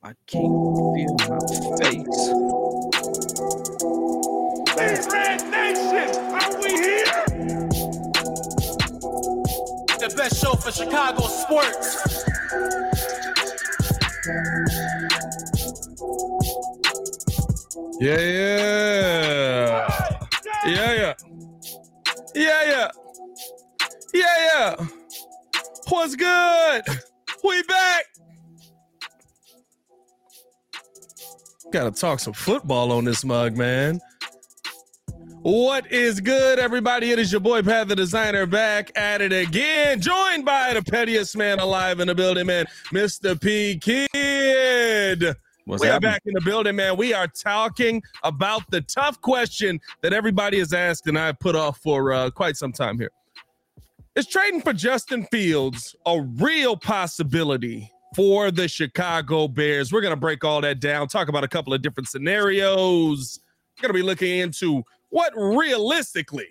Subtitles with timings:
[0.00, 0.46] I can't
[0.94, 1.38] feel my
[1.80, 2.30] face.
[5.12, 7.26] Red Nation, are we here?
[9.98, 12.24] The best show for Chicago sports.
[18.00, 19.88] Yeah, yeah.
[20.64, 21.14] Yeah, yeah.
[22.36, 22.90] Yeah, yeah.
[24.14, 24.86] Yeah, yeah.
[25.88, 26.84] What's good?
[27.42, 28.04] We back.
[31.70, 34.00] Gotta talk some football on this mug, man.
[35.42, 37.10] What is good, everybody?
[37.10, 41.36] It is your boy Pat the Designer back at it again, joined by the pettiest
[41.36, 43.38] man alive in the building, man, Mr.
[43.38, 45.36] P Kid.
[45.66, 46.10] What's we are happening?
[46.10, 46.96] back in the building, man.
[46.96, 51.78] We are talking about the tough question that everybody has asked, and I put off
[51.78, 53.10] for uh, quite some time here.
[54.16, 59.92] Is trading for Justin Fields a real possibility for the Chicago Bears?
[59.92, 63.40] We're going to break all that down, talk about a couple of different scenarios.
[63.76, 66.48] We're going to be looking into what realistically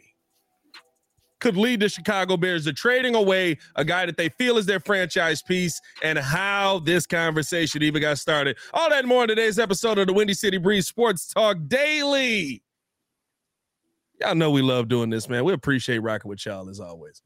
[1.39, 4.79] could lead the Chicago Bears to trading away a guy that they feel is their
[4.79, 8.57] franchise piece and how this conversation even got started.
[8.73, 12.63] All that more in today's episode of the Windy City Breeze Sports Talk Daily.
[14.19, 15.45] Y'all know we love doing this, man.
[15.45, 17.21] We appreciate rocking with y'all as always.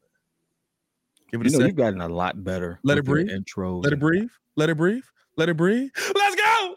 [1.32, 2.80] Give it You a know, you've gotten a lot better.
[2.84, 3.30] Let it breathe.
[3.30, 3.78] Intro.
[3.80, 4.30] Let it breathe.
[4.58, 5.04] Let it breathe.
[5.38, 5.90] Let it breathe.
[6.16, 6.76] Let's go.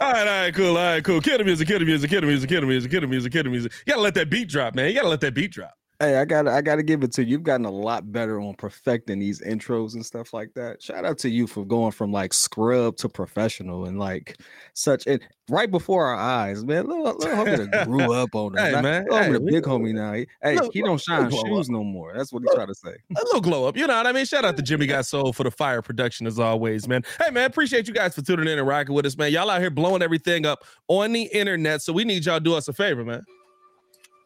[0.00, 1.20] all right, all right, cool, all right, cool.
[1.20, 3.32] Kill the music, kill the music, kill the music, kill the music, kill the music,
[3.32, 3.72] kill the music.
[3.86, 4.88] You gotta let that beat drop, man.
[4.88, 5.74] You gotta let that beat drop.
[6.02, 7.30] Hey, I got to I got to give it to you.
[7.30, 10.82] You've gotten a lot better on perfecting these intros and stuff like that.
[10.82, 14.36] Shout out to you for going from like scrub to professional and like
[14.74, 16.88] such and right before our eyes, man.
[16.88, 18.64] Little, little homie that grew up on us.
[18.64, 20.12] Hey, Not- man, little homie hey, the we- big homie now.
[20.14, 22.12] He- Hey, Look, he don't shine look, shoes no more.
[22.16, 22.94] That's what he's trying to say.
[23.16, 24.24] A little glow up, you know what I mean?
[24.24, 27.04] Shout out to Jimmy Got Soul for the fire production as always, man.
[27.24, 29.30] Hey, man, appreciate you guys for tuning in and rocking with us, man.
[29.30, 32.54] Y'all out here blowing everything up on the internet, so we need y'all to do
[32.54, 33.22] us a favor, man.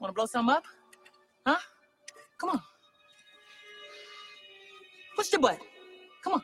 [0.01, 0.65] Want to blow something up?
[1.47, 1.57] Huh?
[2.41, 2.63] Come on.
[5.17, 5.59] Push the button.
[6.23, 6.43] Come on.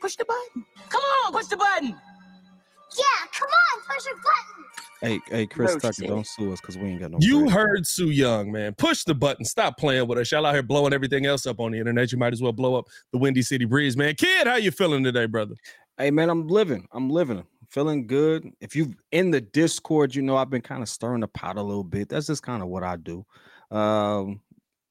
[0.00, 0.64] Push the button.
[0.88, 1.88] Come on, push the button.
[1.88, 4.64] Yeah, come on, push a button.
[5.02, 6.08] Hey, hey, Chris No Tucker, shit.
[6.08, 7.18] don't sue us because we ain't got no.
[7.20, 7.52] You bread.
[7.52, 8.74] heard Sue Young, man.
[8.74, 9.44] Push the button.
[9.44, 10.30] Stop playing with us.
[10.32, 12.12] Y'all out here blowing everything else up on the internet.
[12.12, 14.14] You might as well blow up the Windy City Breeze, man.
[14.14, 15.54] Kid, how you feeling today, brother?
[15.96, 16.86] Hey man, I'm living.
[16.92, 17.44] I'm living.
[17.70, 18.50] Feeling good.
[18.60, 21.62] If you in the Discord, you know I've been kind of stirring the pot a
[21.62, 22.08] little bit.
[22.08, 23.24] That's just kind of what I do.
[23.70, 24.40] Um,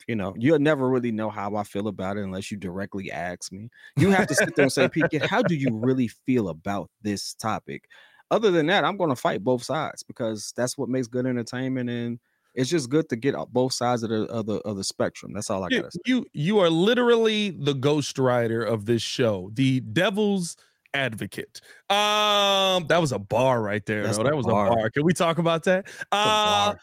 [0.07, 3.51] you know, you'll never really know how I feel about it unless you directly ask
[3.51, 3.69] me.
[3.97, 7.34] You have to sit there and say, Pete, how do you really feel about this
[7.35, 7.84] topic?
[8.31, 11.89] Other than that, I'm going to fight both sides because that's what makes good entertainment,
[11.89, 12.19] and
[12.56, 15.34] it's just good to get out both sides of the of the, of the spectrum.
[15.34, 16.00] That's all I gotta say.
[16.06, 20.56] you you are literally the ghostwriter of this show, the devil's
[20.94, 21.61] advocate.
[21.89, 24.03] Um, that was a bar right there.
[24.03, 24.67] That was bar.
[24.67, 24.89] a bar.
[24.89, 25.88] Can we talk about that?
[26.11, 26.75] Uh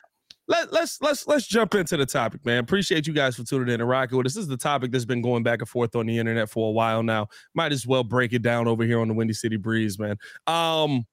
[0.48, 2.58] let, let's let's let's jump into the topic, man.
[2.58, 4.34] Appreciate you guys for tuning in and rocking with us.
[4.34, 6.72] This is the topic that's been going back and forth on the internet for a
[6.72, 7.28] while now.
[7.54, 10.16] Might as well break it down over here on the Windy City Breeze, man.
[10.46, 11.04] Um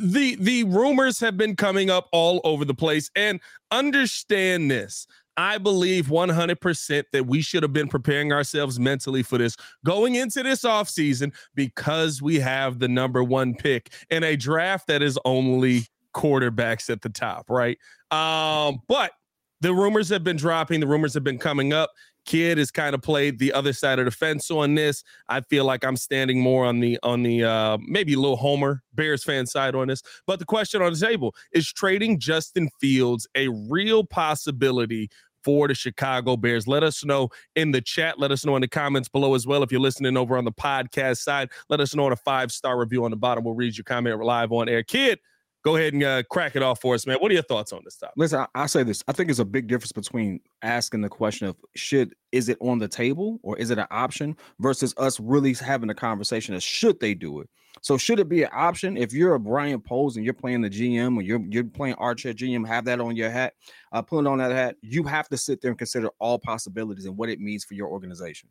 [0.00, 3.40] the the rumors have been coming up all over the place and
[3.72, 9.56] understand this i believe 100% that we should have been preparing ourselves mentally for this
[9.84, 15.02] going into this offseason because we have the number one pick in a draft that
[15.02, 17.78] is only quarterbacks at the top right?
[18.10, 19.12] Um but
[19.60, 21.90] the rumors have been dropping the rumors have been coming up
[22.26, 25.64] kid has kind of played the other side of the fence on this I feel
[25.64, 29.46] like I'm standing more on the on the uh maybe a little Homer Bears fan
[29.46, 30.02] side on this.
[30.26, 35.10] But the question on the table is trading Justin Fields a real possibility
[35.42, 36.66] for the Chicago Bears?
[36.68, 38.18] Let us know in the chat.
[38.18, 39.62] Let us know in the comments below as well.
[39.62, 42.78] If you're listening over on the podcast side, let us know in a five star
[42.78, 43.44] review on the bottom.
[43.44, 44.82] We'll read your comment live on air.
[44.82, 45.18] Kid,
[45.64, 47.18] go ahead and uh, crack it off for us, man.
[47.18, 48.14] What are your thoughts on this topic?
[48.16, 49.02] Listen, I, I say this.
[49.08, 52.78] I think it's a big difference between asking the question of should is it on
[52.78, 57.00] the table or is it an option versus us really having a conversation of should
[57.00, 57.48] they do it?
[57.82, 60.68] So should it be an option if you're a Ryan Poles and you're playing the
[60.68, 63.54] GM or you're you're playing Archer GM, have that on your hat,
[63.92, 64.76] uh, put it on that hat.
[64.82, 67.88] You have to sit there and consider all possibilities and what it means for your
[67.88, 68.48] organization.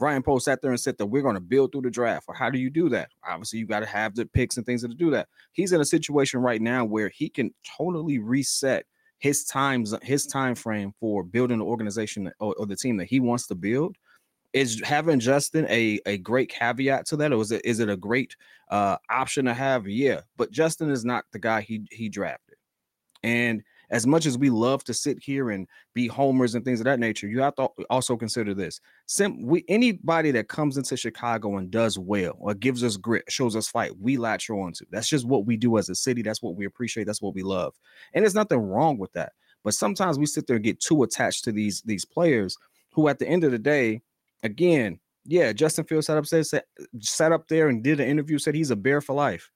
[0.00, 2.24] Ryan Poles sat there and said that we're going to build through the draft.
[2.26, 3.10] Or how do you do that?
[3.28, 5.28] Obviously, you got to have the picks and things to do that.
[5.52, 8.86] He's in a situation right now where he can totally reset
[9.22, 13.20] his times his time frame for building the organization or, or, the team that he
[13.20, 13.94] wants to build
[14.52, 17.96] is having justin a, a great caveat to that or is it is it a
[17.96, 18.34] great
[18.70, 19.86] uh option to have?
[19.86, 22.56] Yeah but justin is not the guy he he drafted.
[23.22, 26.84] And as much as we love to sit here and be homers and things of
[26.84, 28.80] that nature, you have to also consider this.
[29.06, 33.54] Sim, we anybody that comes into Chicago and does well or gives us grit, shows
[33.54, 34.86] us fight, we latch on to.
[34.90, 36.22] That's just what we do as a city.
[36.22, 37.04] That's what we appreciate.
[37.04, 37.74] That's what we love.
[38.14, 39.32] And there's nothing wrong with that.
[39.62, 42.56] But sometimes we sit there and get too attached to these these players
[42.92, 44.00] who, at the end of the day,
[44.42, 46.62] again, yeah, Justin Fields sat up, said,
[47.00, 49.50] sat up there and did an interview, said he's a bear for life.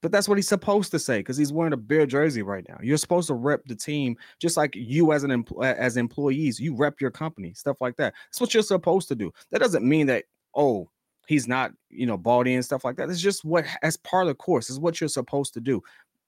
[0.00, 2.78] But that's what he's supposed to say because he's wearing a bear jersey right now.
[2.80, 6.60] You're supposed to rep the team just like you as an empl- as employees.
[6.60, 8.14] You rep your company, stuff like that.
[8.26, 9.32] That's what you're supposed to do.
[9.50, 10.24] That doesn't mean that
[10.54, 10.88] oh
[11.26, 13.10] he's not you know bought in stuff like that.
[13.10, 15.82] It's just what as part of the course is what you're supposed to do.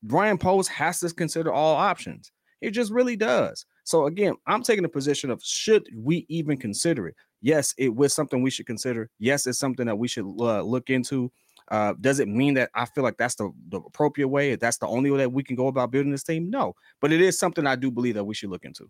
[0.04, 2.32] Ryan Poles has to consider all options.
[2.60, 3.66] It just really does.
[3.84, 7.14] So again, I'm taking the position of should we even consider it?
[7.40, 9.08] Yes, it was something we should consider.
[9.18, 11.32] Yes, it's something that we should uh, look into.
[11.70, 14.56] Uh, does it mean that I feel like that's the, the appropriate way?
[14.56, 16.50] That's the only way that we can go about building this team?
[16.50, 18.88] No, but it is something I do believe that we should look into.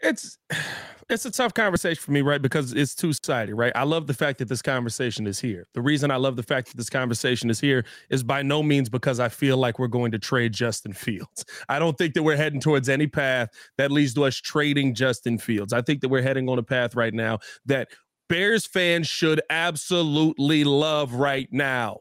[0.00, 0.38] It's
[1.10, 2.40] it's a tough conversation for me, right?
[2.40, 3.72] Because it's two sided, right?
[3.74, 5.66] I love the fact that this conversation is here.
[5.74, 8.88] The reason I love the fact that this conversation is here is by no means
[8.88, 11.44] because I feel like we're going to trade Justin Fields.
[11.68, 15.36] I don't think that we're heading towards any path that leads to us trading Justin
[15.36, 15.72] Fields.
[15.72, 17.88] I think that we're heading on a path right now that
[18.30, 21.98] Bears fans should absolutely love right now.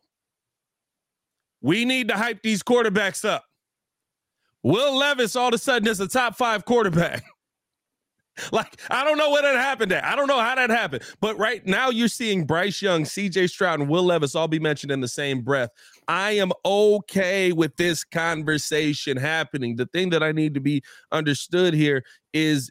[1.60, 3.46] We need to hype these quarterbacks up.
[4.62, 7.24] Will Levis all of a sudden is a top five quarterback.
[8.52, 10.06] like, I don't know what that happened there.
[10.06, 11.02] I don't know how that happened.
[11.20, 14.92] But right now, you're seeing Bryce Young, CJ Stroud, and Will Levis all be mentioned
[14.92, 15.72] in the same breath.
[16.08, 19.78] I am okay with this conversation happening.
[19.78, 22.04] The thing that I need to be understood here
[22.34, 22.70] is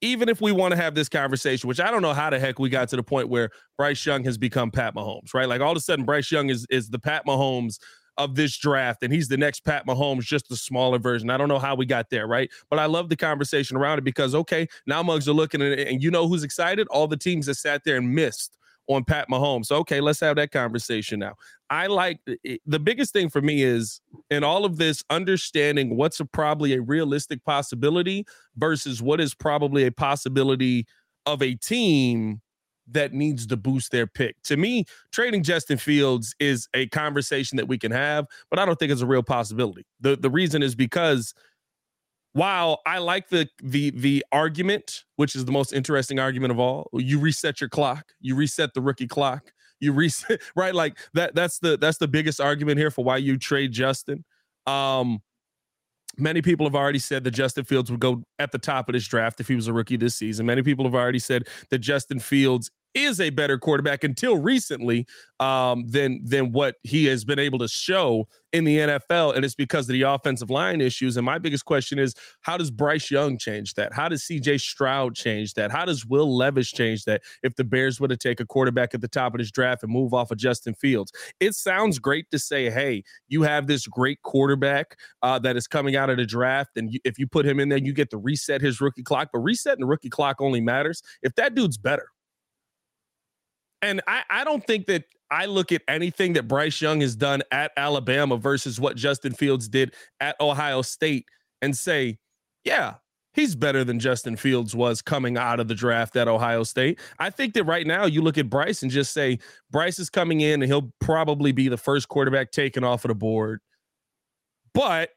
[0.00, 2.58] even if we want to have this conversation, which I don't know how the heck
[2.58, 5.48] we got to the point where Bryce Young has become Pat Mahomes, right?
[5.48, 7.78] Like all of a sudden, Bryce Young is is the Pat Mahomes
[8.16, 11.30] of this draft, and he's the next Pat Mahomes, just a smaller version.
[11.30, 12.50] I don't know how we got there, right?
[12.68, 15.88] But I love the conversation around it because okay, now mugs are looking at it,
[15.88, 16.86] and you know who's excited?
[16.88, 18.57] All the teams that sat there and missed
[18.88, 19.66] on Pat Mahomes.
[19.66, 21.34] So, okay, let's have that conversation now.
[21.70, 24.00] I like the biggest thing for me is
[24.30, 28.26] in all of this understanding what's a, probably a realistic possibility
[28.56, 30.86] versus what is probably a possibility
[31.26, 32.40] of a team
[32.90, 34.40] that needs to boost their pick.
[34.44, 38.78] To me, trading Justin Fields is a conversation that we can have, but I don't
[38.78, 39.84] think it's a real possibility.
[40.00, 41.34] The the reason is because
[42.38, 46.88] while I like the the the argument, which is the most interesting argument of all,
[46.92, 51.34] you reset your clock, you reset the rookie clock, you reset right like that.
[51.34, 54.24] That's the that's the biggest argument here for why you trade Justin.
[54.68, 55.20] Um,
[56.16, 59.08] many people have already said that Justin Fields would go at the top of this
[59.08, 60.46] draft if he was a rookie this season.
[60.46, 65.06] Many people have already said that Justin Fields is a better quarterback until recently
[65.40, 69.54] um, than than what he has been able to show in the NFL, and it's
[69.54, 71.16] because of the offensive line issues.
[71.16, 73.92] And my biggest question is, how does Bryce Young change that?
[73.92, 74.58] How does C.J.
[74.58, 75.70] Stroud change that?
[75.70, 77.22] How does Will Levis change that?
[77.42, 79.92] If the Bears were to take a quarterback at the top of this draft and
[79.92, 84.22] move off of Justin Fields, it sounds great to say, hey, you have this great
[84.22, 87.60] quarterback uh, that is coming out of the draft, and you, if you put him
[87.60, 89.28] in there, you get to reset his rookie clock.
[89.32, 92.08] But resetting the rookie clock only matters if that dude's better.
[93.82, 97.42] And I, I don't think that I look at anything that Bryce Young has done
[97.52, 101.26] at Alabama versus what Justin Fields did at Ohio State
[101.60, 102.18] and say,
[102.64, 102.94] yeah,
[103.34, 106.98] he's better than Justin Fields was coming out of the draft at Ohio State.
[107.18, 109.38] I think that right now you look at Bryce and just say,
[109.70, 113.14] Bryce is coming in and he'll probably be the first quarterback taken off of the
[113.14, 113.60] board.
[114.74, 115.10] But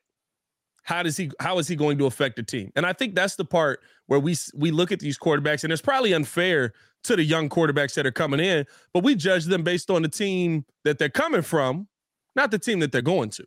[0.83, 2.71] how does he how is he going to affect the team?
[2.75, 5.81] And I think that's the part where we we look at these quarterbacks and it's
[5.81, 6.73] probably unfair
[7.03, 10.09] to the young quarterbacks that are coming in, but we judge them based on the
[10.09, 11.87] team that they're coming from,
[12.35, 13.45] not the team that they're going to.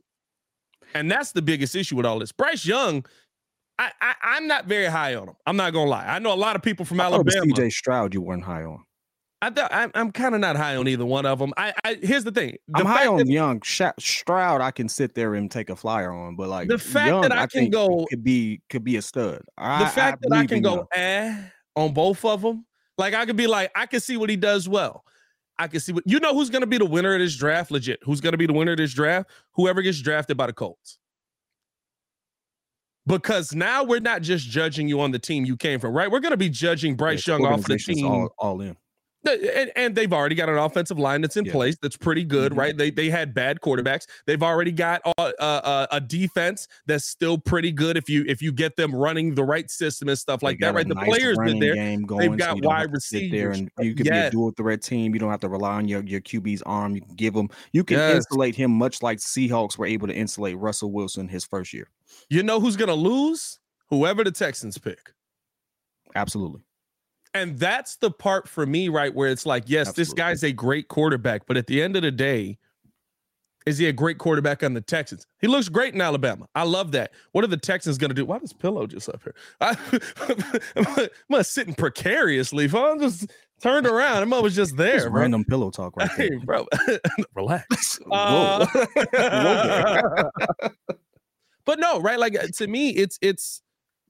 [0.94, 2.32] And that's the biggest issue with all this.
[2.32, 3.04] Bryce Young,
[3.78, 5.34] I, I am not very high on him.
[5.46, 6.06] I'm not gonna lie.
[6.06, 7.52] I know a lot of people from I Alabama.
[7.52, 8.84] CJ Stroud, you weren't high on.
[9.44, 11.52] I th- I'm, I'm kind of not high on either one of them.
[11.58, 12.56] I, I here's the thing.
[12.68, 13.60] The I'm high on that, Young.
[13.62, 17.22] Stroud, I can sit there and take a flyer on, but like the fact Young,
[17.22, 19.42] that I, I can go could be could be a stud.
[19.58, 21.36] I, the fact that I can go, eh,
[21.76, 22.64] on both of them.
[22.96, 25.04] Like I could be like, I can see what he does well.
[25.58, 27.70] I can see what you know who's going to be the winner of this draft.
[27.70, 29.28] Legit, who's going to be the winner of this draft?
[29.56, 30.96] Whoever gets drafted by the Colts.
[33.06, 36.10] Because now we're not just judging you on the team you came from, right?
[36.10, 38.06] We're going to be judging Bryce Yeah, Young off the team.
[38.06, 38.74] all, all in.
[39.26, 41.52] And, and they've already got an offensive line that's in Yeah.
[41.52, 42.56] place that's pretty good, Mhm.
[42.58, 42.76] right?
[42.76, 44.06] They they had bad quarterbacks.
[44.26, 48.52] They've already got a, a, a defense that's still pretty good if you if you
[48.52, 50.84] get them running the right system and stuff like that, right?
[50.84, 51.74] a The nice players been there.
[51.74, 53.58] Game going, so got don't wide sit there receivers.
[53.58, 55.14] and you can be a dual threat team.
[55.14, 56.94] You don't have to rely on your, your QB's arm.
[56.94, 57.48] You can give him.
[57.72, 58.16] You can Yes.
[58.16, 61.88] insulate him much like Seahawks were able to insulate Russell Wilson his first year.
[62.28, 63.58] You know who's gonna lose?
[63.90, 65.12] Whoever the Texans pick.
[66.14, 66.62] Absolutely.
[67.34, 69.12] And that's the part for me, right?
[69.12, 72.12] Where it's like, yes, this guy's a great quarterback, but at the end of the
[72.12, 72.58] day,
[73.66, 75.26] is he a great quarterback on the Texans?
[75.40, 76.46] He looks great in Alabama.
[76.54, 77.12] I love that.
[77.32, 78.24] What are the Texans going to do?
[78.26, 79.34] Why does Pillow just up here?
[79.60, 79.76] I,
[80.76, 82.70] I'm not sitting precariously.
[82.72, 86.40] I'm just turned around, I'm always just there, Just random pillow talk right Hey, there.
[86.40, 86.66] bro,
[87.34, 87.98] relax.
[88.10, 90.30] Uh, Whoa
[91.64, 92.18] but no, right?
[92.18, 93.62] Like uh, to me, it's it's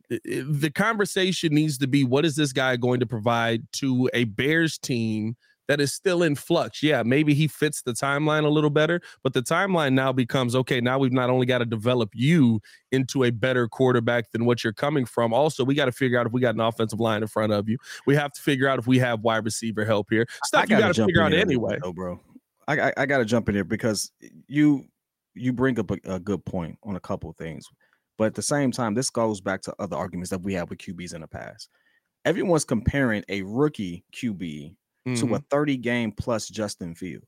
[0.09, 4.79] the conversation needs to be what is this guy going to provide to a Bears
[4.79, 6.83] team that is still in flux?
[6.83, 10.81] Yeah, maybe he fits the timeline a little better, but the timeline now becomes okay.
[10.81, 12.61] Now we've not only got to develop you
[12.93, 15.33] into a better quarterback than what you're coming from.
[15.33, 17.69] Also, we got to figure out if we got an offensive line in front of
[17.69, 17.79] you.
[18.07, 20.27] We have to figure out if we have wide receiver help here.
[20.45, 21.79] Stuff you gotta got to figure out here a little anyway.
[21.83, 22.21] though, bro.
[22.69, 24.11] I, I I gotta jump in here because
[24.47, 24.87] you
[25.35, 27.69] you bring up a, a good point on a couple of things,
[28.19, 30.79] but at the same time, this goes back to other arguments that we had with
[30.79, 31.69] QBs in the past.
[32.25, 34.75] Everyone's comparing a rookie QB
[35.07, 35.37] to Mhm.
[35.37, 37.27] a 30 game plus Justin Fields.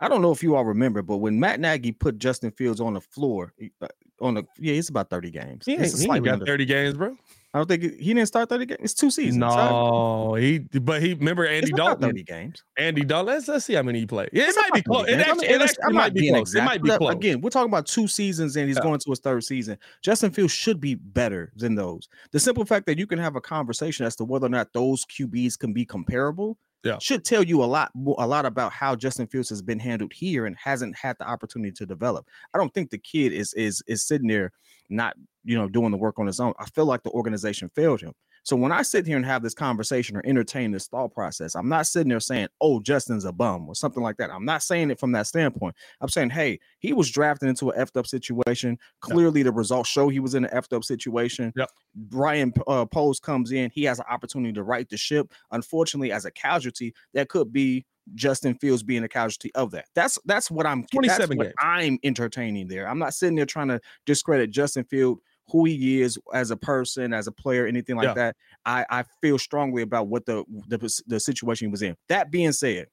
[0.00, 2.94] I don't know if you all remember, but when Matt Nagy put Justin Fields on
[2.94, 3.88] the floor, uh,
[4.20, 5.64] on the yeah, it's about 30 games.
[5.64, 7.16] He It's ain't, he ain't got under- 30 games, bro.
[7.56, 8.80] I don't think he he didn't start 30 games.
[8.82, 9.40] It's two seasons.
[9.42, 9.70] right?
[9.70, 12.02] No, he but he remember Andy Dalton.
[12.10, 12.62] 30 games.
[12.76, 13.32] Andy Dalton.
[13.34, 14.28] Let's let's see how many he played.
[14.34, 15.04] Yeah, it It's might be close.
[15.08, 15.22] It games.
[15.26, 16.54] I actually, mean, it actually might be close.
[16.54, 17.12] It might be close.
[17.14, 18.82] Again, we're talking about two seasons and he's Yeah.
[18.82, 19.78] going to his third season.
[20.02, 22.10] Justin Fields should be better than those.
[22.32, 25.06] The simple fact that you can have a conversation as to whether or not those
[25.06, 26.98] QBs can be comparable Yeah.
[27.00, 30.46] should tell you a lot a lot about how Justin Fields has been handled here
[30.46, 32.26] and hasn't had the opportunity to develop.
[32.54, 34.52] I don't think the kid is is is sitting there
[34.88, 35.14] not
[35.44, 36.54] you know doing the work on his own.
[36.58, 38.12] I feel like the organization failed him.
[38.46, 41.68] So when I sit here and have this conversation or entertain this thought process, I'm
[41.68, 44.30] not sitting there saying, "Oh, Justin's a bum" or something like that.
[44.30, 45.74] I'm not saying it from that standpoint.
[46.00, 48.78] I'm saying, "Hey, he was drafted into an effed up situation.
[49.00, 51.70] Clearly, the results show he was in an effed up situation." Yep.
[51.96, 53.68] Brian uh, Pose comes in.
[53.74, 55.32] He has an opportunity to right the ship.
[55.50, 57.84] Unfortunately, as a casualty, that could be
[58.14, 59.86] Justin Fields being a casualty of that.
[59.96, 60.82] That's that's what I'm.
[60.82, 61.52] That's 27 what.
[61.58, 62.88] I'm entertaining there.
[62.88, 67.12] I'm not sitting there trying to discredit Justin Field who he is as a person,
[67.12, 68.14] as a player, anything like Yeah.
[68.14, 68.36] that.
[68.64, 71.96] I, I feel strongly about what the, the the situation he was in.
[72.08, 72.88] That being said,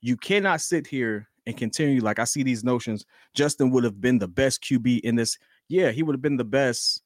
[0.00, 3.04] you cannot sit here and continue like I see these notions.
[3.34, 5.36] Justin would have been the best QB in this.
[5.68, 7.02] Yeah, he would have been the best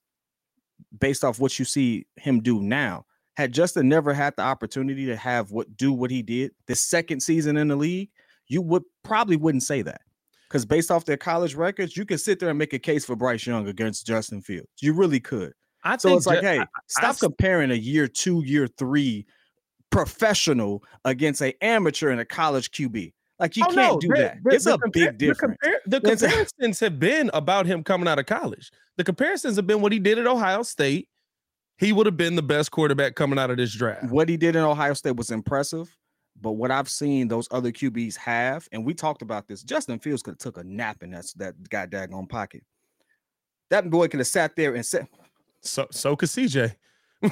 [0.98, 3.06] based off what you see him do now.
[3.36, 7.20] Had Justin never had the opportunity to have what do what he did the second
[7.20, 8.10] season in the league,
[8.46, 10.02] you would probably wouldn't say that.
[10.54, 13.16] Because based off their college records, you can sit there and make a case for
[13.16, 14.68] Bryce Young against Justin Fields.
[14.80, 15.52] You really could.
[15.82, 18.68] I So think it's like, Ju- hey, I stop s- comparing a year two, year
[18.68, 19.26] three
[19.90, 23.12] professional against an amateur and a college QB.
[23.40, 24.36] Like you Oh, can't no, do the- that.
[24.44, 25.56] the- it's the a compar- big difference.
[25.60, 28.70] The, compar- the comparisons have been about him coming out of college.
[28.96, 31.08] The comparisons have been what he did at Ohio State.
[31.78, 34.08] He would have been the best quarterback coming out of this draft.
[34.12, 35.92] What he did in Ohio State was impressive,
[36.40, 39.62] but what I've seen those other QBs have, and we talked about this.
[39.62, 42.62] Justin Fields could have took a nap in that that guy daggone pocket.
[43.70, 45.08] That boy could have sat there and said,
[45.60, 46.74] So so could CJ.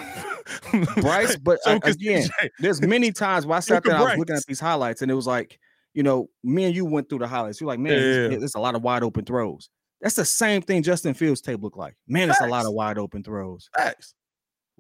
[1.01, 2.49] Bryce, but so I- again, CJ.
[2.59, 5.15] there's many times where I sat there I was looking at these highlights, and it
[5.15, 5.59] was like,
[5.95, 7.61] you know, me and you went through the highlights.
[7.61, 7.99] You're like, man, Yeah.
[8.29, 9.69] there's, there's a lot of wide open throws.
[10.01, 11.95] That's the same thing Justin Fields tape looked like.
[12.09, 13.69] Man, it's a lot of wide open throws.
[13.77, 14.15] Facts.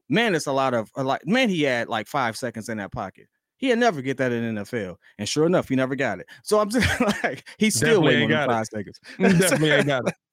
[0.08, 1.26] Man, it's a lot of uh, like.
[1.26, 3.28] Man, he had like five seconds in that pocket.
[3.62, 6.26] He'd never get that in NFL, and sure enough, he never got it.
[6.42, 9.00] So I'm just like, he's still waiting ain't on got five seconds.
[9.20, 10.14] Definitely ain't got it.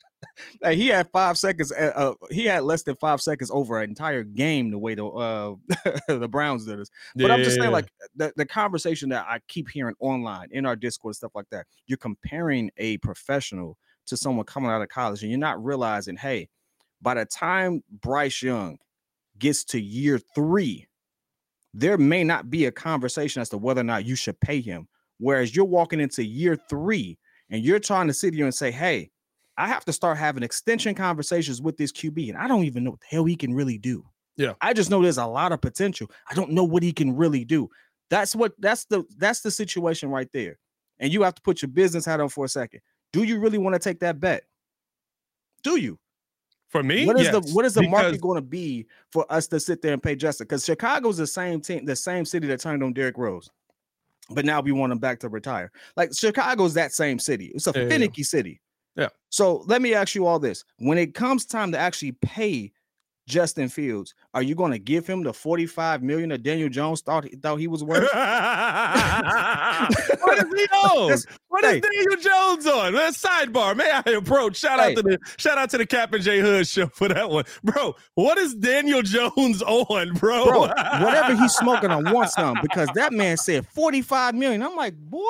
[0.62, 1.72] Hey, he had five seconds.
[1.72, 4.70] Uh, uh, he had less than five seconds over an entire game.
[4.70, 5.56] The way the uh,
[6.10, 6.90] the Browns did us.
[7.16, 10.76] But I'm just saying, like the, the conversation that I keep hearing online in our
[10.76, 11.68] Discord stuff like that.
[11.88, 16.50] You're comparing a professional to someone coming out of college, and you're not realizing, hey,
[17.02, 18.78] by the time Bryce Young
[19.38, 20.89] gets to year three,
[21.74, 24.88] there may not be a conversation as to whether or not you should pay him.
[25.20, 27.18] Whereas you're walking into year three
[27.50, 29.12] and you're trying to sit here and say, hey,
[29.58, 32.92] I have to start having extension conversations with this QB, and I don't even know
[32.92, 34.06] what the hell he can really do.
[34.38, 34.54] Yeah.
[34.62, 36.10] I just know there's a lot of potential.
[36.30, 37.70] I don't know what he can really do.
[38.10, 40.58] That's what that's the that's the situation right there.
[41.00, 42.80] And you have to put your business hat on for a second.
[43.12, 44.44] Do you really want to take that bet?
[45.62, 46.00] Do you?
[46.70, 49.48] For me, What is the what is the because- market going to be for us
[49.48, 50.46] to sit there and pay Justin?
[50.46, 53.50] Because Chicago's the same team, the same city that turned on Derrick Rose,
[54.30, 55.72] but now we want him back to retire.
[55.98, 57.52] Like Chicago's that same city.
[57.56, 57.90] It's a yeah.
[57.90, 58.62] finicky city.
[58.96, 59.10] Yeah.
[59.30, 62.72] So let me ask you all this: When it comes time to actually pay
[63.30, 67.24] Justin Fields, are you going to give him the forty-five million that Daniel Jones thought
[67.26, 68.02] he, thought he was worth?
[68.14, 68.18] what
[70.38, 71.08] is he on?
[71.10, 71.80] That's- What is hey.
[71.80, 72.94] Daniel Jones on?
[72.94, 73.76] Man, sidebar.
[73.76, 74.58] May I approach?
[74.58, 74.92] Shout Hey.
[74.92, 77.46] out to the shout out to the Cap and J Hood show for that one,
[77.64, 77.96] bro.
[78.16, 80.46] What is Daniel Jones on, bro?
[80.46, 84.62] Bro, whatever he's smoking, I want some because that man said 45 million.
[84.64, 85.22] I'm like, boy,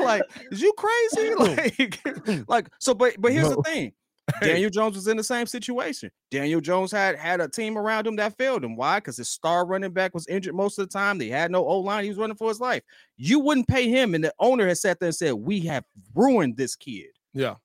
[0.00, 1.34] like, is you crazy?
[1.34, 2.00] Like,
[2.48, 3.92] like, so, but but here's the thing.
[4.40, 6.10] Daniel Jones was in the same situation.
[6.30, 8.76] Daniel Jones had had a team around him that failed him.
[8.76, 8.98] Why?
[8.98, 11.18] Because his star running back was injured most of the time.
[11.18, 12.04] They had no O line.
[12.04, 12.82] He was running for his life.
[13.16, 16.56] You wouldn't pay him, and the owner has sat there and said, "We have ruined
[16.56, 17.56] this kid." yeah.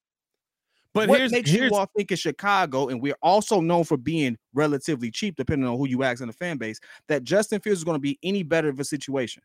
[0.94, 3.98] But what here's, makes here's you all think in Chicago, and we're also known for
[3.98, 7.80] being relatively cheap, depending on who you ask in the fan base, that Justin Fields
[7.80, 9.42] is going to be any better of a situation?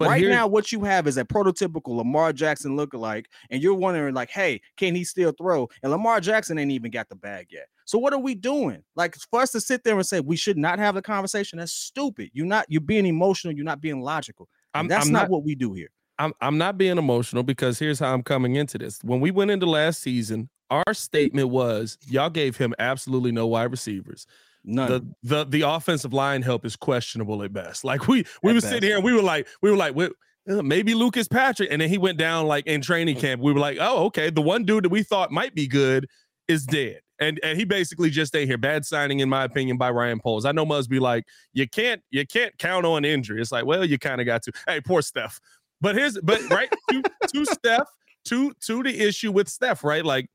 [0.00, 3.74] But right here's- now, what you have is a prototypical Lamar Jackson lookalike, and you're
[3.74, 5.68] wondering, like, hey, can he still throw?
[5.82, 7.66] And Lamar Jackson ain't even got the bag yet.
[7.84, 8.82] So what are we doing?
[8.96, 11.72] Like for us to sit there and say we should not have the conversation, that's
[11.72, 12.30] stupid.
[12.32, 12.64] You're not.
[12.68, 13.54] You're being emotional.
[13.54, 14.48] You're not being logical.
[14.74, 15.90] I'm, that's I'm not, not what we do here.
[16.18, 19.00] I'm I'm not being emotional because here's how I'm coming into this.
[19.02, 23.70] When we went into last season, our statement was y'all gave him absolutely no wide
[23.70, 24.26] receivers.
[24.64, 24.88] None.
[24.88, 27.84] The the the offensive line help is questionable at best.
[27.84, 28.68] Like we we At were best.
[28.68, 30.10] sitting here and we were like we were like "Well,
[30.50, 33.40] uh, maybe Lucas Patrick, and then he went down like in training camp.
[33.40, 36.06] We were like, oh okay, the one dude that we thought might be good
[36.48, 37.00] is dead.
[37.20, 38.56] And, and he basically just stayed here.
[38.56, 40.46] Bad signing, in my opinion, by Ryan Poles.
[40.46, 43.40] I know Must be like, you can't you can't count on injury.
[43.40, 44.52] It's like, well, you kind of got to.
[44.66, 45.38] Hey, poor Steph.
[45.82, 47.02] But here's but right to,
[47.34, 47.88] to Steph
[48.26, 50.04] to to the issue with Steph, right?
[50.04, 50.28] Like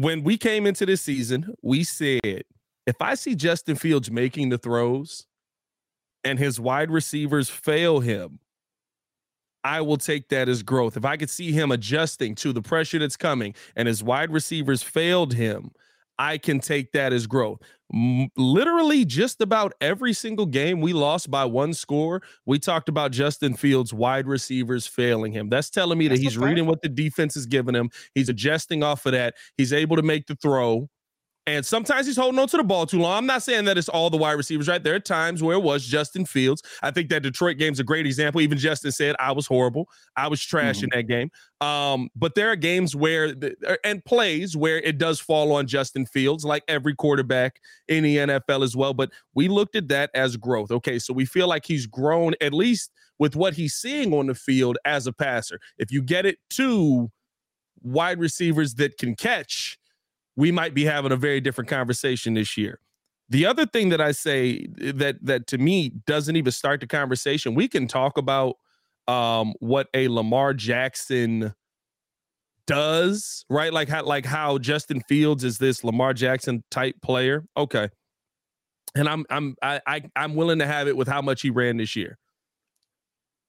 [0.00, 2.42] when we came into this season, we said
[2.84, 5.24] if I see Justin Fields making the throws
[6.24, 8.40] and his wide receivers fail him,
[9.62, 10.96] I will take that as growth.
[10.96, 14.82] If I could see him adjusting to the pressure that's coming and his wide receivers
[14.82, 15.70] failed him,
[16.18, 17.60] I can take that as growth.
[17.92, 23.12] M- literally, just about every single game we lost by one score, we talked about
[23.12, 25.48] Justin Fields' wide receivers failing him.
[25.48, 27.90] That's telling me that That's a he's reading what the defense is giving him.
[28.14, 29.34] He's adjusting off of that.
[29.56, 30.88] He's able to make the throw.
[31.46, 33.18] And sometimes he's holding on to the ball too long.
[33.18, 34.82] I'm not saying that it's all the wide receivers, right?
[34.82, 36.62] There are times where it was Justin Fields.
[36.82, 38.40] I think that Detroit game's a great example.
[38.40, 39.88] Even Justin said, I was horrible.
[40.16, 41.30] I was trash in that game.
[41.60, 45.66] Um, but there are games where the, er, and plays where it does fall on
[45.66, 48.94] Justin Fields, like every quarterback in the NFL as well.
[48.94, 50.70] But we looked at that as growth.
[50.70, 54.34] Okay, so we feel like he's grown at least with what he's seeing on the
[54.34, 55.60] field as a passer.
[55.78, 57.10] If you get it to
[57.82, 59.78] wide receivers that can catch,
[60.36, 62.80] we might be having a very different conversation this year.
[63.28, 67.54] The other thing that I say that that to me doesn't even start the conversation,
[67.54, 68.56] we can talk about
[69.08, 71.54] um what a Lamar Jackson
[72.66, 73.72] does, right?
[73.72, 77.44] Like how like how Justin Fields is this Lamar Jackson type player.
[77.56, 77.88] Okay.
[78.94, 81.78] And I'm I'm I, I I'm willing to have it with how much he ran
[81.78, 82.18] this year.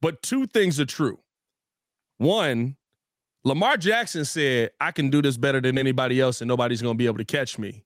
[0.02, 1.19] But two things are true.
[2.17, 2.78] One,
[3.45, 6.97] Lamar Jackson said, I can do this better than anybody else, and nobody's going to
[6.97, 7.86] be able to catch me.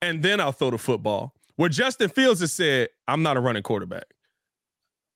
[0.00, 1.34] And then I'll throw the football.
[1.56, 4.04] Where Justin Fields has said, I'm not a running quarterback.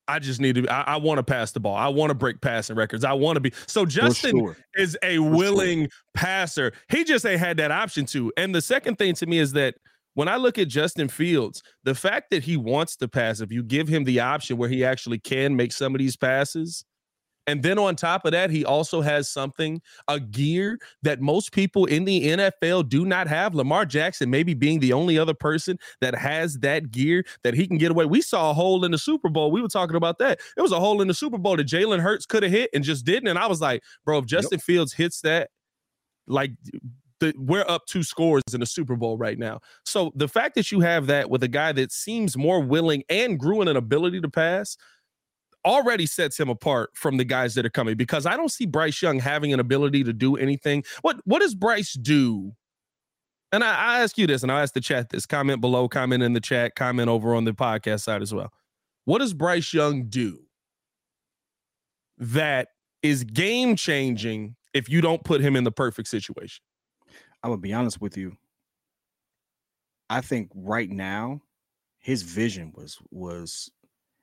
[0.08, 1.76] I just need to, I, I want to pass the ball.
[1.76, 3.04] I want to break passing records.
[3.04, 3.52] I want to be.
[3.66, 4.56] So Justin sure.
[4.74, 6.72] is a willing passer.
[6.90, 8.30] He just ain't had that option to.
[8.36, 9.76] And the second thing to me is that
[10.14, 13.62] when I look at Justin Fields, the fact that he wants to pass, if you
[13.62, 16.84] give him the option where he actually can make some of these passes,
[17.46, 21.86] and then on top of that, he also has something, a gear that most people
[21.86, 23.54] in the NFL do not have.
[23.54, 27.78] Lamar Jackson, maybe being the only other person that has that gear that he can
[27.78, 28.04] get away.
[28.04, 29.50] We saw a hole in the Super Bowl.
[29.50, 30.40] We were talking about that.
[30.56, 32.84] It was a hole in the Super Bowl that Jalen Hurts could have hit and
[32.84, 33.28] just didn't.
[33.28, 35.50] And I was like, bro, if Justin Fields hits that,
[36.28, 36.52] like
[37.18, 39.60] the, we're up two scores in the Super Bowl right now.
[39.84, 43.38] So the fact that you have that with a guy that seems more willing and
[43.38, 44.76] grew in an ability to pass
[45.64, 49.00] already sets him apart from the guys that are coming because I don't see Bryce
[49.00, 50.84] Young having an ability to do anything.
[51.02, 52.52] What what does Bryce do?
[53.52, 55.26] And I, I ask you this, and I'll ask the chat this.
[55.26, 58.50] Comment below, comment in the chat, comment over on the podcast side as well.
[59.04, 60.38] What does Bryce Young do
[62.18, 62.68] that
[63.02, 66.62] is game changing if you don't put him in the perfect situation?
[67.42, 68.36] I'm gonna be honest with you.
[70.08, 71.42] I think right now
[71.98, 73.70] his vision was was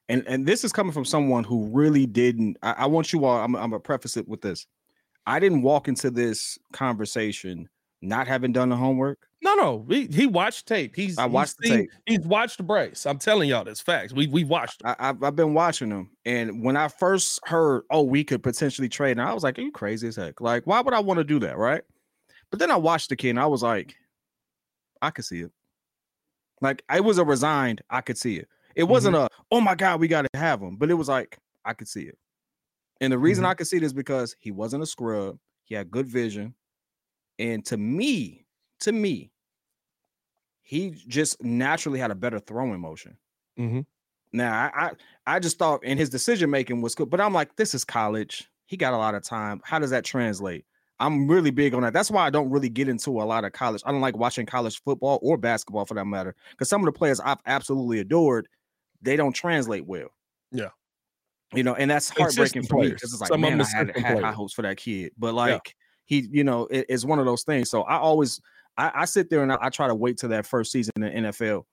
[0.10, 3.38] and and this is coming from someone who really didn't I, I want you all
[3.39, 4.67] I'm, I'm gonna preface it with this.
[5.26, 7.69] I didn't walk into this conversation
[8.02, 9.19] not having done the homework.
[9.41, 10.95] No, no, he, he watched tape.
[10.95, 11.89] He's I watched he's the seen- tape.
[12.06, 13.06] He's watched Bryce.
[13.06, 14.13] I'm telling y'all, this facts.
[14.13, 14.82] We we watched.
[14.82, 14.95] Him.
[15.00, 18.89] I, I've, I've been watching them, and when I first heard, oh, we could potentially
[18.89, 20.41] trade, and I was like, are you crazy as heck?
[20.41, 21.82] Like, why would I want to do that, right?
[22.50, 23.95] But then I watched the kid, and I was like,
[25.02, 25.52] I could see it.
[26.62, 28.48] Like, I was a resigned, I could see it.
[28.79, 31.37] It wasn't a, oh my god, we got to have him, but it was like
[31.65, 32.17] I could see it.
[33.01, 35.37] And the reason I could see it is because he wasn't a scrub.
[35.63, 36.55] He had good vision,
[37.37, 38.45] and to me,
[38.81, 39.31] to me,
[40.63, 43.17] he just naturally had a better throwing motion.
[43.59, 43.81] Mm-hmm.
[44.31, 44.91] Now, I, I
[45.35, 48.49] I just thought and his decision making was good, but I'm like, this is college.
[48.65, 49.61] He got a lot of time.
[49.63, 50.65] How does that translate?
[50.99, 51.93] I'm really big on that.
[51.93, 53.81] That's why I don't really get into a lot of college.
[53.85, 56.91] I don't like watching college football or basketball for that matter, because some of the
[56.97, 58.47] players I've absolutely adored,
[59.01, 60.09] they don't translate well.
[60.51, 60.69] Yeah.
[61.53, 64.17] You know, and that's heartbreaking for me because it's like, Some man, I had, had
[64.23, 67.43] high hopes for that kid, but like he, you know, it- it's one of those
[67.43, 67.69] things.
[67.69, 68.39] So I always,
[68.77, 71.01] I, I sit there and I, I try to wait till that first season in
[71.01, 71.63] the NFL.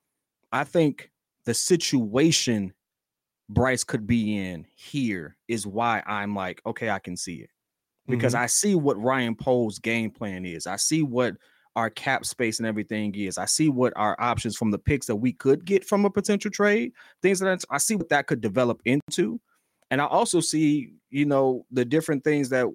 [0.51, 1.11] I think
[1.45, 2.73] the situation
[3.49, 7.49] Bryce could be in here is why I'm like, okay, I can see it
[8.07, 10.65] because I see what Ryan Poles' game plan is.
[10.67, 11.35] I see what
[11.77, 13.37] our cap space and everything is.
[13.37, 16.49] I see what our options from the picks that we could get from a potential
[16.49, 19.39] trade, things that I see what that could develop into.
[19.91, 22.65] And I also see, you know, the different things that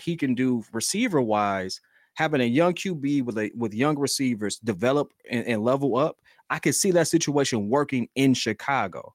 [0.00, 1.80] he can do receiver wise,
[2.14, 6.16] having a young QB with a with young receivers develop and, and level up.
[6.50, 9.14] I can see that situation working in Chicago.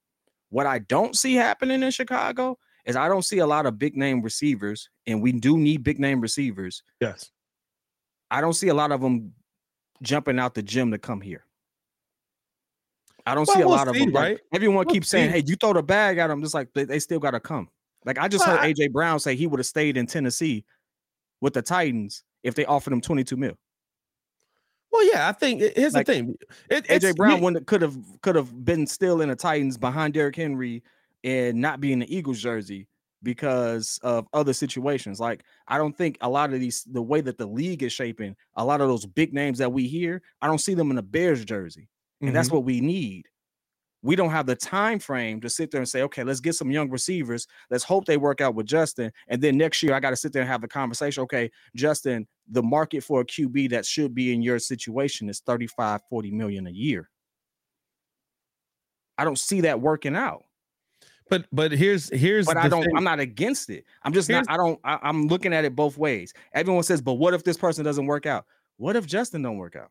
[0.51, 3.97] What I don't see happening in Chicago is I don't see a lot of big
[3.97, 6.81] name receivers, and we do need big name receivers.
[7.01, 7.29] Yes.
[8.33, 9.31] I don't see a lot of them
[10.01, 11.45] jumping out the gym to come here.
[13.25, 14.11] I don't Well, see a we'll lot of see, them.
[14.13, 14.39] like, right?
[14.53, 16.99] everyone We'll keeps saying, "Hey, you throw the bag at them," just like they, they
[16.99, 17.69] still got to come.
[18.05, 20.65] Like I just Well, heard I- AJ Brown say he would have stayed in Tennessee
[21.41, 23.53] with the Titans if they offered him twenty two mil.
[24.91, 26.35] Well, yeah, I think here's Like, the thing.
[26.69, 30.35] It, it's- AJ Brown could have could have been still in the Titans behind Derrick
[30.35, 30.83] Henry
[31.23, 32.87] and not be in the Eagles jersey
[33.23, 35.19] because of other situations.
[35.19, 38.35] Like I don't think a lot of these the way that the league is shaping,
[38.55, 41.01] a lot of those big names that we hear, I don't see them in a
[41.03, 41.89] Bears jersey.
[42.21, 42.53] And that's Mhm.
[42.53, 43.27] what we need.
[44.01, 46.71] We don't have the time frame to sit there and say, okay, let's get some
[46.71, 47.47] young receivers.
[47.69, 49.13] Let's hope they work out with Justin.
[49.29, 51.23] And then next year, I got to sit there and have a conversation.
[51.23, 56.01] Okay, Justin, the market for a QB that should be in your situation is 35,
[56.09, 57.09] 40 million a year.
[59.17, 60.43] I don't see that working out.
[61.29, 62.95] But but here's here's But the I don't, thing.
[62.97, 63.85] I'm not against it.
[64.03, 66.33] I'm just Here's- not, I don't, I, I'm looking at it both ways.
[66.53, 68.45] Everyone says, but what if this person doesn't work out?
[68.77, 69.89] What if Justin don't work out?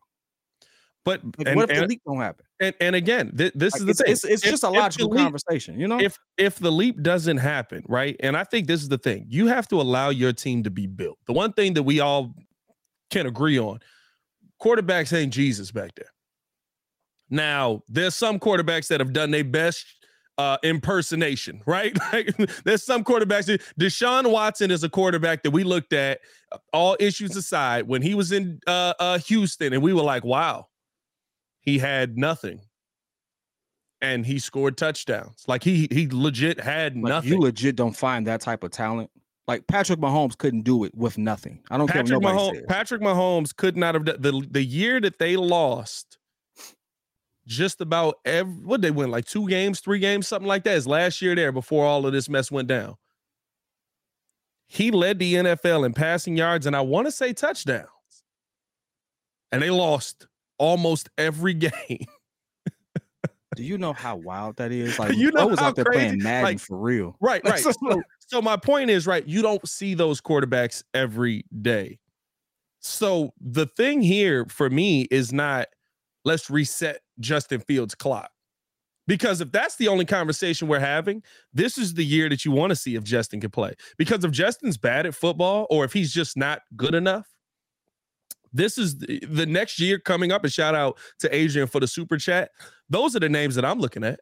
[1.05, 2.45] but Like, and, what if the leap don't happen?
[2.61, 4.11] and, and again, th- this Like, is the it's, thing.
[4.11, 5.99] it's, it's If- just a logical leap- conversation, you know?
[5.99, 8.15] if if the leap doesn't happen, right?
[8.21, 9.25] And I think this is the thing.
[9.29, 11.17] You have to allow your team to be built.
[11.27, 12.33] The one thing that we all
[13.09, 13.79] can agree on,
[14.61, 16.07] quarterbacks ain't Jesus back there.
[17.29, 19.85] Now, there's some quarterbacks that have done their best
[20.37, 21.97] uh impersonation, right?
[22.11, 23.45] Like there's some quarterbacks.
[23.45, 26.19] that- Deshaun Watson is a quarterback that we looked at
[26.71, 30.67] all issues aside when he was in uh uh Houston and we were like, wow,
[31.61, 32.61] he had nothing.
[34.01, 35.43] And he scored touchdowns.
[35.47, 37.31] Like he he legit had Like, nothing.
[37.33, 39.09] You legit don't find that type of talent.
[39.47, 41.59] Like Patrick Mahomes couldn't do it with nothing.
[41.69, 42.65] I don't Patrick care what nobody Mahomes, says.
[42.67, 46.17] Patrick Mahomes could not have done the the year that they lost.
[47.45, 50.77] Just about every what they win like two games, three games, something like that.
[50.77, 52.95] Is last year there before all of this mess went down.
[54.67, 57.87] He led the NFL in passing yards and I want to say touchdowns,
[59.51, 60.25] and they lost
[60.57, 62.05] almost every game.
[63.55, 64.97] Do you know how wild that is?
[64.97, 67.15] Like You know I was out there crazy- playing Madden like- for real.
[67.19, 67.59] Right, right.
[67.59, 71.99] So- so, so my point is, right, you don't see those quarterbacks every day.
[72.79, 75.67] So the thing here for me is not
[76.25, 78.29] let's reset Justin Fields' clock.
[79.05, 81.23] Because if that's the only conversation we're having,
[81.53, 83.73] this is the year that you want to see if Justin can play.
[83.97, 87.27] Because if Justin's bad at football or if he's just not good enough,
[88.53, 90.43] this is the, the next year coming up.
[90.43, 92.51] And shout out to Adrian for the super chat.
[92.89, 94.19] Those are the names that I'm looking at.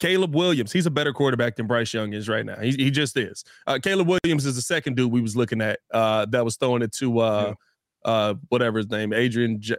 [0.00, 2.58] Caleb Williams, he's a better quarterback than Bryce Young is right now.
[2.58, 3.44] He, he just is.
[3.66, 6.80] Uh, Caleb Williams is the second dude we was looking at uh, that was throwing
[6.80, 7.54] it to uh,
[8.06, 9.60] uh, whatever his name, Adrian.
[9.60, 9.76] J-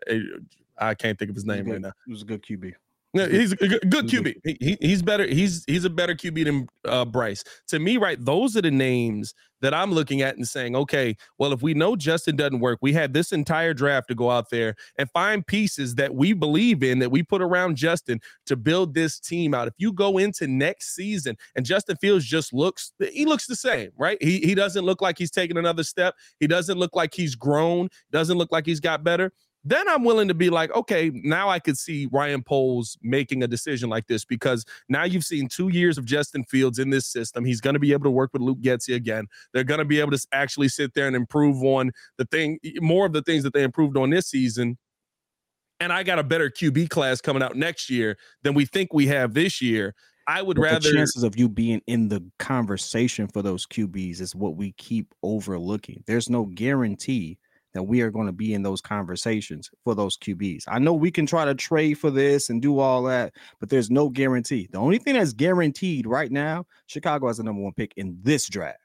[0.81, 1.93] I can't think of his name a right now.
[2.07, 2.73] It was a good QB.
[3.13, 4.35] Yeah, he's a good, good QB.
[4.45, 5.27] He, he, he's better.
[5.27, 7.43] He's he's a better QB than uh, Bryce.
[7.67, 11.51] To me, right, those are the names that I'm looking at and saying, okay, well,
[11.51, 14.75] if we know Justin doesn't work, we had this entire draft to go out there
[14.97, 19.19] and find pieces that we believe in that we put around Justin to build this
[19.19, 19.67] team out.
[19.67, 23.91] If you go into next season and Justin Fields just looks, he looks the same,
[23.97, 24.17] right?
[24.21, 26.15] He he doesn't look like he's taken another step.
[26.39, 27.89] He doesn't look like he's grown.
[28.09, 31.59] Doesn't look like he's got better then I'm willing to be like, okay, now I
[31.59, 35.97] could see Ryan Poles making a decision like this because now you've seen two years
[35.97, 37.45] of Justin Fields in this system.
[37.45, 39.27] He's going to be able to work with Luke Getsy again.
[39.53, 43.05] They're going to be able to actually sit there and improve on the thing, more
[43.05, 44.77] of the things that they improved on this season.
[45.79, 49.07] And I got a better QB class coming out next year than we think we
[49.07, 49.93] have this year.
[50.27, 54.21] I would but rather the chances of you being in the conversation for those QBs
[54.21, 56.03] is what we keep overlooking.
[56.05, 57.37] There's no guarantee
[57.73, 60.63] that we are going to be in those conversations for those QBs.
[60.67, 63.89] I know we can try to trade for this and do all that, but there's
[63.89, 64.67] no guarantee.
[64.71, 68.47] The only thing that's guaranteed right now, Chicago has the number one pick in this
[68.47, 68.77] draft.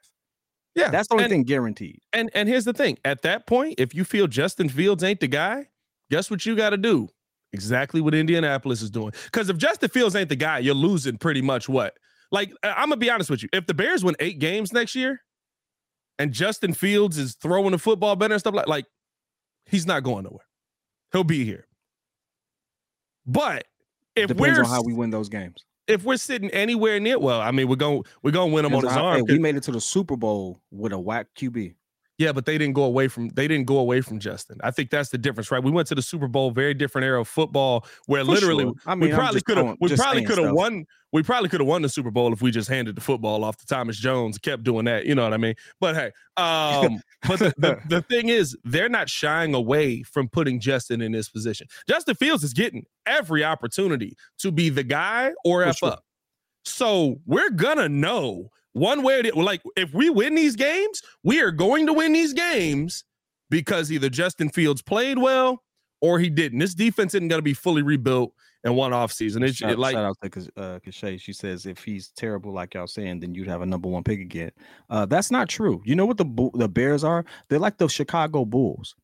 [0.75, 2.01] Yeah, that's the only and, thing guaranteed.
[2.13, 5.27] And and here's the thing: at that point, if you feel Justin Fields ain't the
[5.27, 5.69] guy,
[6.11, 7.09] guess what you got to do?
[7.51, 9.11] Exactly what Indianapolis is doing.
[9.25, 11.97] Because if Justin Fields ain't the guy, you're losing pretty much what.
[12.31, 13.49] Like I'm gonna be honest with you.
[13.53, 15.21] If the Bears win eight games next year,
[16.19, 18.85] and Justin Fields is throwing the football better and stuff like like
[19.65, 20.45] he's not going nowhere.
[21.11, 21.67] He'll be here.
[23.25, 23.65] But
[24.15, 25.63] if Depends we're on how we win those games.
[25.87, 28.75] If we're sitting anywhere near, well, I mean, we're going we're going to win them
[28.75, 29.17] on his how, arm.
[29.17, 31.75] Hey, we made it to the Super Bowl with a whack QB.
[32.17, 34.57] Yeah, but they didn't go away from they didn't go away from Justin.
[34.63, 35.63] I think that's the difference, right?
[35.63, 38.73] We went to the Super Bowl, very different era of football, where For literally sure.
[38.87, 41.67] I mean, we probably could have we probably could have won we probably could have
[41.67, 44.63] won the Super Bowl if we just handed the football off to Thomas Jones, kept
[44.63, 45.05] doing that.
[45.05, 45.55] You know what I mean?
[45.79, 50.59] But hey, um, but the, the, the thing is, they're not shying away from putting
[50.59, 51.67] Justin in this position.
[51.87, 55.89] Justin Fields is getting every opportunity to be the guy or For F sure.
[55.91, 56.03] up.
[56.65, 61.41] So we're gonna know one way or the like if we win these games, we
[61.41, 63.03] are going to win these games
[63.49, 65.63] because either Justin Fields played well
[66.01, 66.59] or he didn't.
[66.59, 69.43] This defense isn't gonna be fully rebuilt in one offseason.
[69.47, 71.19] It's Shout, it, like shout out to uh, Kashay.
[71.19, 74.19] She says if he's terrible, like y'all saying, then you'd have a number one pick
[74.19, 74.51] again.
[74.89, 75.81] Uh, that's not true.
[75.85, 77.25] You know what the the Bears are?
[77.49, 78.95] They're like the Chicago Bulls.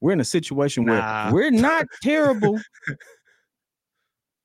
[0.00, 1.30] We're in a situation Nah.
[1.30, 2.60] where we're not terrible.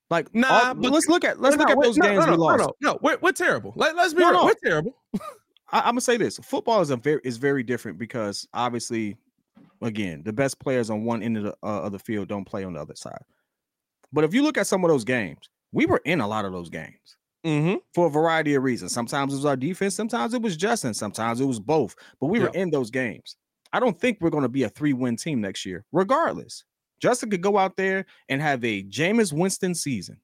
[0.10, 2.32] Like, Nah, all- but- let's look at let's No, look at those no, games no,
[2.32, 2.60] we lost.
[2.60, 3.74] No, no, we're, we're terrible.
[3.76, 4.46] Let, us be real.
[4.46, 4.96] We're terrible.
[5.72, 9.18] I, I'm gonna say this: football is a very is very different because obviously,
[9.82, 12.64] again, the best players on one end of the uh, of the field don't play
[12.64, 13.22] on the other side.
[14.12, 16.52] But if you look at some of those games, we were in a lot of
[16.52, 17.76] those games Mm-hmm.
[17.94, 18.92] for a variety of reasons.
[18.92, 21.96] Sometimes it was our defense, sometimes it was Justin, sometimes it was both.
[22.20, 23.38] But we were in those games.
[23.72, 26.66] I don't think we're going to be a three win team next year, regardless.
[27.00, 30.18] Justin could go out there and have a Jameis Winston season.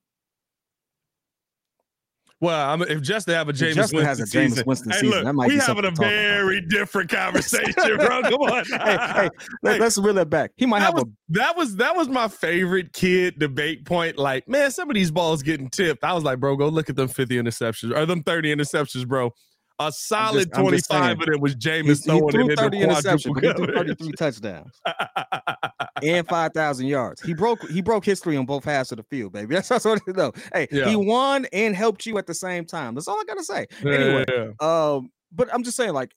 [2.41, 4.91] Well, I mean, if Justin have a James Justin Winston has a Jameis season, Winston
[4.91, 6.09] hey, season, look, that might we be having a talk about.
[6.09, 8.21] very different conversation, bro.
[8.23, 9.29] Come on, hey, hey,
[9.63, 10.51] let, us reel it back.
[10.57, 14.17] He might that have was, a that was that was my favorite kid debate point.
[14.17, 16.03] Like, man, some of these balls getting tipped.
[16.03, 19.31] I was like, bro, go look at them 50 interceptions or them 30 interceptions, bro.
[19.79, 21.21] A solid just 25 saying.
[21.21, 23.75] of it was he, Jameis he throwing threw it 30 into interceptions, but he threw
[23.75, 24.81] 33 touchdowns
[26.03, 27.21] and 5,000 yards.
[27.21, 29.55] He broke he broke history on both halves of the field, baby.
[29.55, 30.31] That's, what I know.
[30.53, 30.89] Hey, Yeah.
[30.89, 32.95] he won and helped you at the same time.
[32.95, 33.67] That's all I gotta say.
[33.81, 34.51] Anyway, Yeah.
[34.59, 36.13] um, but I'm just saying, like,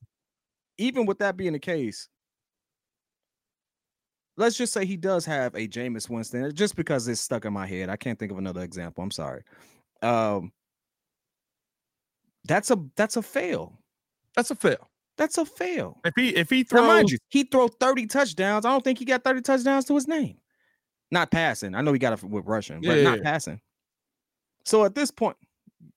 [0.78, 2.08] even with that being the case,
[4.36, 7.66] let's just say he does have a Jameis Winston, just because it's stuck in my
[7.66, 7.88] head.
[7.88, 9.02] I can't think of another example.
[9.02, 9.42] I'm sorry.
[10.02, 10.52] Um,
[12.44, 13.78] that's a that's a fail.
[14.36, 14.88] That's a fail.
[15.18, 16.00] That's a fail.
[16.04, 18.64] If he if he Now, throws mind you, he throw 30 touchdowns.
[18.64, 20.38] I don't think he got 30 touchdowns to his name.
[21.10, 21.74] Not passing.
[21.74, 23.24] I know he got it with rushing, but Yeah, not yeah.
[23.24, 23.60] passing.
[24.64, 25.36] So at this point,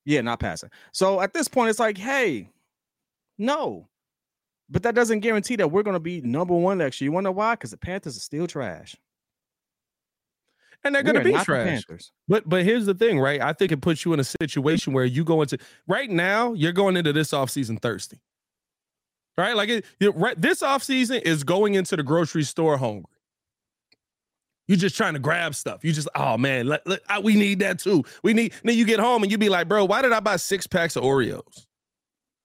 [0.06, 0.70] yeah, not passing.
[0.92, 2.50] So at this point, it's like, hey,
[3.38, 3.88] no.
[4.70, 7.08] But that doesn't guarantee that we're going to be number one next year.
[7.08, 7.56] You wonder why?
[7.56, 8.96] Because the Panthers are still trash.
[10.84, 11.84] and they're gonna be trash.
[12.28, 13.42] But but here's the thing, right?
[13.42, 15.58] I think it puts you in a situation where you go into
[15.88, 18.20] right now, you're going into this offseason thirsty.
[19.38, 19.56] Right?
[19.56, 23.06] Like it, you- right this offseason is going into the grocery store hungry.
[24.67, 25.84] You're just trying to grab stuff.
[25.84, 28.04] You just, oh man, let, let- I- we need that too.
[28.24, 28.54] We need.
[28.63, 30.96] Then you get home and you be like, bro, why did I buy six packs
[30.96, 31.65] of Oreos?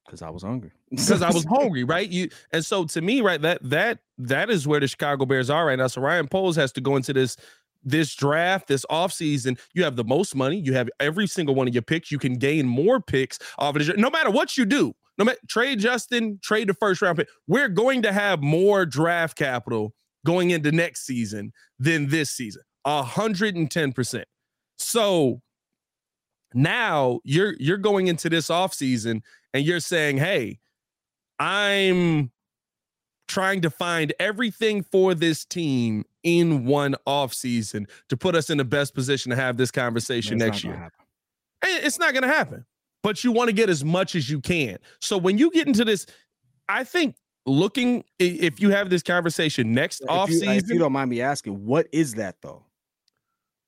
[0.06, 0.70] Because I was hungry.
[0.90, 2.08] because I was hungry, right?
[2.08, 5.66] You and so to me, right, that that that is where the Chicago Bears are
[5.66, 5.88] right now.
[5.88, 7.36] So Ryan Poles has to go into this
[7.84, 9.58] this draft, this offseason.
[9.74, 10.58] You have the most money.
[10.58, 12.10] You have every single one of your picks.
[12.10, 13.98] You can gain more picks off of it.
[13.98, 17.28] No matter what you do, no matter trade Justin, trade the first round pick.
[17.46, 22.62] We're going to have more draft capital going into next season than this season.
[22.84, 24.26] A hundred and ten percent.
[24.78, 25.40] So
[26.54, 29.22] now you're you're going into this offseason
[29.54, 30.58] and you're saying, "Hey,
[31.38, 32.30] I'm
[33.28, 38.64] trying to find everything for this team in one offseason to put us in the
[38.64, 40.90] best position to have this conversation That's next year."
[41.64, 42.64] It's not going to happen.
[43.06, 44.78] But you want to get as much as you can.
[45.00, 46.06] So when you get into this,
[46.68, 47.14] I think
[47.46, 51.64] looking if you have this conversation next If you, if you don't mind me asking,
[51.64, 52.64] what is that though?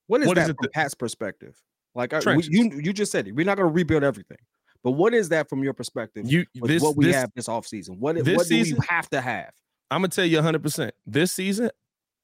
[0.09, 1.57] What is What is that it from that- Pat's perspective?
[1.95, 3.37] Like I, we, you, you just said it.
[3.37, 4.39] We're not going to rebuild everything,
[4.83, 6.29] but what is that from your perspective?
[6.29, 7.97] you with this what we this have this offseason?
[7.99, 9.53] What, this what do season- we have to have?
[9.93, 10.65] I'm gonna tell you 100.
[10.65, 11.71] percent This season,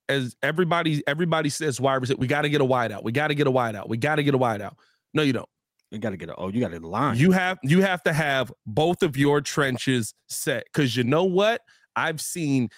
[0.09, 3.05] as everybody everybody says, wide receiver, we got to get a wide out.
[3.05, 3.89] We got to get a wide out.
[3.89, 4.77] We got to get a wide out.
[5.15, 5.49] No, you don't.
[5.95, 7.17] You got to get a, oh, you got to line.
[7.17, 11.63] You have you have to have both of your trenches set because you know what?
[11.97, 12.69] I've seen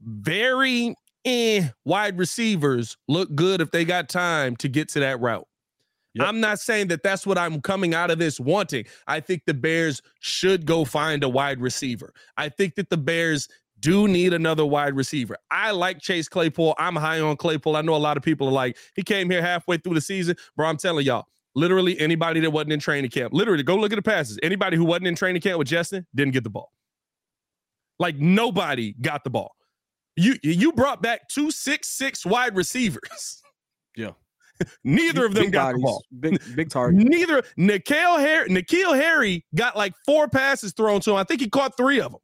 [0.00, 5.46] very eh, wide receivers look good if they got time to get to that route.
[6.14, 6.28] Yep.
[6.28, 8.84] I'm not saying that that's what I'm coming out of this wanting.
[9.06, 12.12] I think the Bears should go find a wide receiver.
[12.36, 13.48] I think that the Bears
[13.80, 15.36] do need another wide receiver.
[15.50, 16.74] I like Chase Claypool.
[16.78, 17.76] I'm high on Claypool.
[17.76, 20.36] I know a lot of people are like, he came here halfway through the season.
[20.56, 23.96] Bro, I'm telling y'all, literally anybody that wasn't in training camp, literally go look at
[23.96, 24.38] the passes.
[24.42, 26.72] Anybody who wasn't in training camp with Justin didn't get the ball.
[27.98, 29.54] Like nobody got the ball.
[30.16, 33.38] You you brought back two six six wide receivers.
[33.94, 34.12] Yeah.
[34.84, 36.04] Neither of them Big got bodies, the ball.
[36.20, 37.06] Big, big target.
[37.06, 41.16] Neither N'Keal Harry, N'Keal Harry got like four passes thrown to him.
[41.16, 42.20] I think he caught three of them.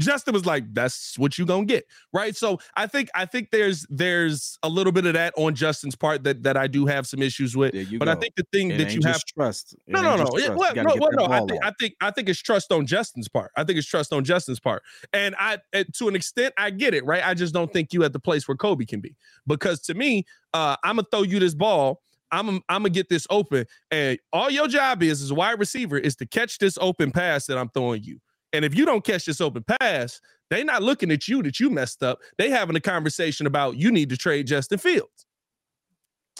[0.00, 3.86] Justin was like, "That's what you gonna get, right?" So I think I think there's
[3.90, 7.22] there's a little bit of that on Justin's part that that I do have some
[7.22, 7.74] issues with.
[7.98, 9.74] But I think the thing It that you have trust.
[9.86, 10.24] It no, no, no.
[10.24, 10.54] trust.
[10.56, 11.26] well, no, well, no.
[11.26, 11.64] I think.
[11.64, 13.50] I think I think it's trust on Justin's part.
[13.56, 17.04] I think it's trust on Justin's part, and I, to an extent, I get it.
[17.04, 17.24] Right.
[17.26, 19.14] I just don't think you at the place where Kobe can be,
[19.46, 20.24] because to me,
[20.54, 22.00] uh, I'm gonna throw you this ball.
[22.30, 25.98] I'm I'm gonna get this open, and all your job is as a wide receiver
[25.98, 28.20] is to catch this open pass that I'm throwing you.
[28.52, 31.70] And if you don't catch this open pass, they're not looking at you that you
[31.70, 32.20] messed up.
[32.36, 35.26] They having a conversation about you need to trade Justin Fields.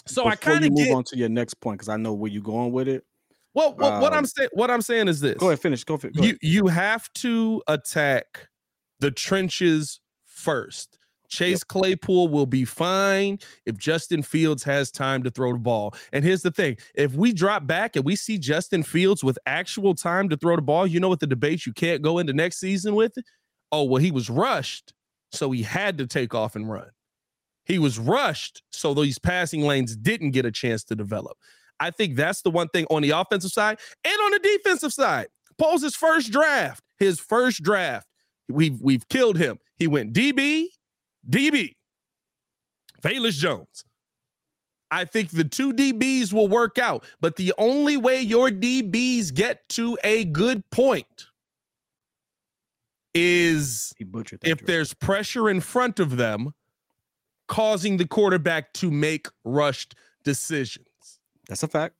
[0.05, 2.13] So I Before kind of move get on to your next point because I know
[2.13, 3.05] where you're going with it.
[3.53, 3.73] well.
[3.75, 5.83] What, what I'm um, saying, what I'm saying is this: Go ahead, finish.
[5.83, 8.49] Go, go you you have to attack
[8.99, 10.99] the trenches first.
[11.33, 15.95] Chase Claypool will be fine if Justin Fields has time to throw the ball.
[16.11, 19.95] And here's the thing: if we drop back and we see Justin Fields with actual
[19.95, 22.59] time to throw the ball, you know what the debate you can't go into next
[22.59, 23.13] season with?
[23.71, 24.93] Oh, well, he was rushed,
[25.31, 26.89] so he had to take off and run.
[27.65, 31.37] He was rushed, so these passing lanes didn't get a chance to develop.
[31.79, 35.27] I think that's the one thing on the offensive side and on the defensive side.
[35.57, 36.83] Poles' his first draft.
[36.99, 38.07] His first draft.
[38.49, 39.57] We've we've killed him.
[39.77, 40.67] He went DB,
[41.29, 41.75] DB.
[43.01, 43.83] Velus Jones.
[44.91, 49.67] I think the two DBs will work out, but the only way your DBs get
[49.69, 51.27] to a good point
[53.15, 54.49] is He butchered that.
[54.49, 56.53] if there's pressure in front of them,
[57.47, 60.85] causing the quarterback to make rushed decisions.
[61.47, 61.95] That's a fact.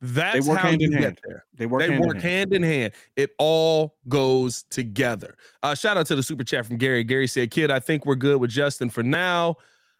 [0.00, 1.20] That's work how hand you in get hand.
[1.26, 1.44] there.
[1.54, 1.80] They work.
[1.80, 2.22] they hand in hand.
[2.22, 2.92] hand in hand.
[3.16, 5.36] It all goes together.
[5.62, 7.02] Uh, shout out to the super chat from Gary.
[7.02, 9.56] Gary said, "Kid, I think we're good with Justin for now.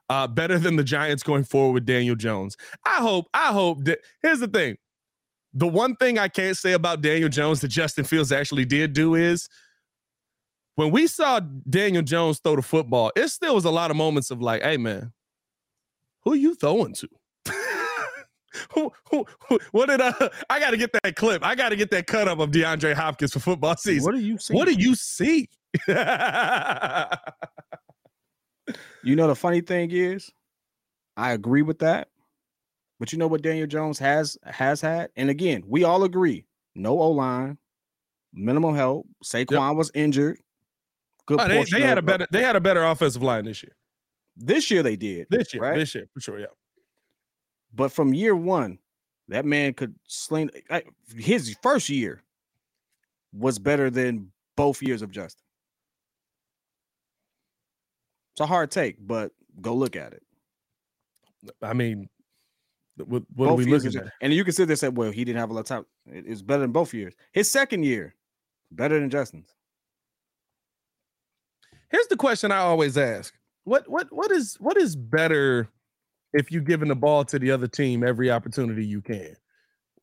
[0.08, 2.56] Uh, better than the Giants going forward with Daniel Jones.
[2.86, 3.26] I hope.
[3.34, 3.98] I hope that.
[4.22, 4.76] Here's the thing:
[5.52, 9.14] the one thing I can't say about Daniel Jones that Justin Fields actually did do
[9.14, 9.48] is."
[10.76, 14.30] When we saw Daniel Jones throw the football, it still was a lot of moments
[14.30, 15.12] of like, "Hey, man,
[16.20, 17.08] who you throwing to?"
[18.74, 20.12] Who, who, who, what did I?
[20.50, 21.44] I got to get that clip.
[21.44, 24.04] I got to get that cut up of DeAndre Hopkins for football season.
[24.04, 24.54] What do you see?
[24.54, 25.48] What do you see?
[29.02, 30.30] You know the funny thing is,
[31.16, 32.08] I agree with that.
[33.00, 36.44] But you know what Daniel Jones has has had, and again, we all agree:
[36.74, 37.56] no O line,
[38.34, 39.06] minimal help.
[39.24, 40.38] Saquon was injured.
[41.26, 41.40] Good.
[41.40, 43.76] Oh, they, they had a better they had a better offensive line this year.
[44.36, 45.28] This year they did.
[45.30, 45.78] This year, Right.
[45.78, 46.40] this year for sure.
[46.40, 46.46] Yeah.
[47.74, 48.78] But from year one,
[49.28, 50.50] that man could sling.
[50.70, 50.84] I-
[51.16, 52.22] His first year
[53.32, 55.44] was better than both years of Justin.
[58.32, 60.22] It's a hard take, but go look at it.
[61.62, 62.08] I mean,
[62.96, 64.12] what, what are we looking at?
[64.20, 65.86] And you can sit there and say, well, he didn't have a lot of time.
[66.06, 67.14] It- It's better than both years.
[67.32, 68.14] His second year,
[68.72, 69.54] better than Justin's.
[71.90, 73.34] Here's the question I always ask:
[73.64, 75.68] What what what is what is better
[76.32, 79.36] if you're giving the ball to the other team every opportunity you can?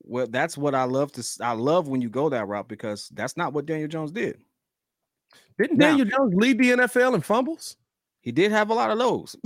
[0.01, 1.25] Well, that's what I love to.
[1.41, 4.39] I love when you go that route because that's not what Daniel Jones did.
[5.57, 7.77] Didn't Now- Daniel Jones lead the NFL in fumbles?
[8.21, 9.35] He did have a lot of those.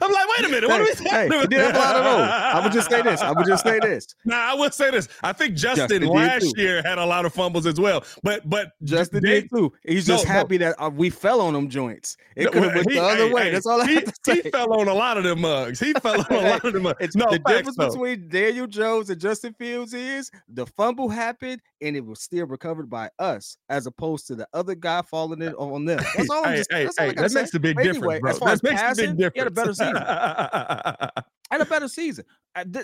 [0.00, 0.68] I'm like, wait a minute.
[0.68, 2.28] What are we Hey, hey, he did have a those.
[2.28, 3.20] I would just say this.
[3.20, 4.06] I would just say this.
[4.24, 5.08] Nah, I will say this.
[5.22, 8.04] I think Justin, Justin last year had a lot of fumbles as well.
[8.22, 9.72] But but Justin they- did too.
[9.84, 10.32] He's just no.
[10.32, 12.16] happy that uh, we fell on them joints.
[12.36, 13.42] It No, could have well, went he- the other hey, way.
[13.44, 14.40] hey, That's all I he, have to say.
[14.42, 15.80] He fell on a lot of them mugs.
[15.80, 16.98] He fell on a lot of them mugs.
[17.00, 17.90] It's no, the facts, difference though.
[17.90, 22.88] between Daniel Jones and Justin Fields is the fumble happened and it was still recovered
[22.88, 26.00] by us, as opposed to the other guy falling it on them.
[26.16, 26.44] That's all.
[26.44, 28.30] I'm Hey, just, hey, hey, that makes a big But difference, bro.
[28.30, 29.51] As far as that makes passing, a big difference.
[29.52, 29.94] Better season.
[29.96, 32.24] had a better season.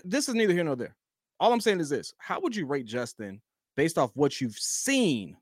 [0.04, 0.94] This is neither here nor there.
[1.40, 3.40] All I'm saying is this: How would you rate Justin
[3.76, 5.36] based off what you've seen,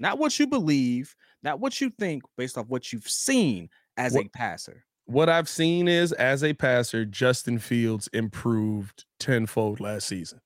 [0.00, 4.26] not what you believe, not what you think, based off what you've seen as What-
[4.26, 4.84] a passer?
[5.08, 10.40] what I've seen is as a passer, Justin Fields improved tenfold last season.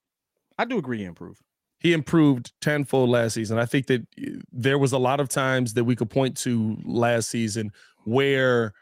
[0.58, 1.40] I do agree, he improved.
[1.78, 3.58] He improved tenfold last season.
[3.58, 6.76] I think that uh, there was a lot of times that we could point to
[6.84, 7.72] last season
[8.04, 8.74] where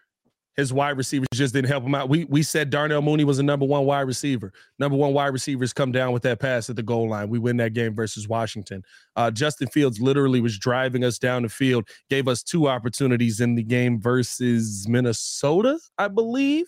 [0.59, 2.09] his wide receivers just didn't help him out.
[2.09, 4.53] We we said Darnell Mooney was a number one wide receiver.
[4.81, 7.29] Number one wide receivers come down with that pass at the goal line.
[7.29, 8.83] We win that game versus Washington.
[9.15, 13.55] Uh, Justin Fields literally was driving us down the field, gave us two opportunities in
[13.55, 16.67] the game versus Minnesota, I believe,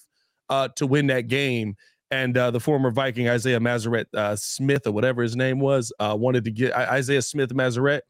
[0.49, 1.74] uh, to win that game.
[2.12, 6.16] And uh, the former Viking Isaiah Mazaret uh, Smith or whatever his name was uh,
[6.16, 8.03] wanted to get Isaiah Smith Mazaret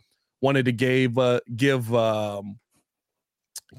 [0.42, 2.58] wanted to give uh, give um,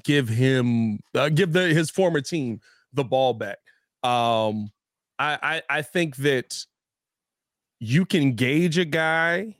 [0.04, 2.60] give him uh, give the his former team
[2.92, 3.58] the ball back.
[4.02, 4.70] Um,
[5.18, 6.64] I, I I think that
[7.78, 9.56] you can gauge a guy.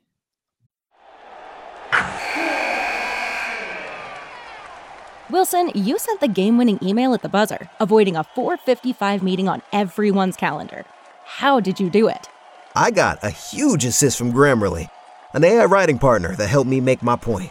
[5.30, 9.62] Wilson, you sent the game winning email at the buzzer, avoiding a 455 meeting on
[9.72, 10.85] everyone's calendar.
[11.24, 12.28] How did you do it?
[12.76, 14.91] I got a huge assist from Grammarly,
[15.33, 17.51] an AI writing partner that helped me make my point.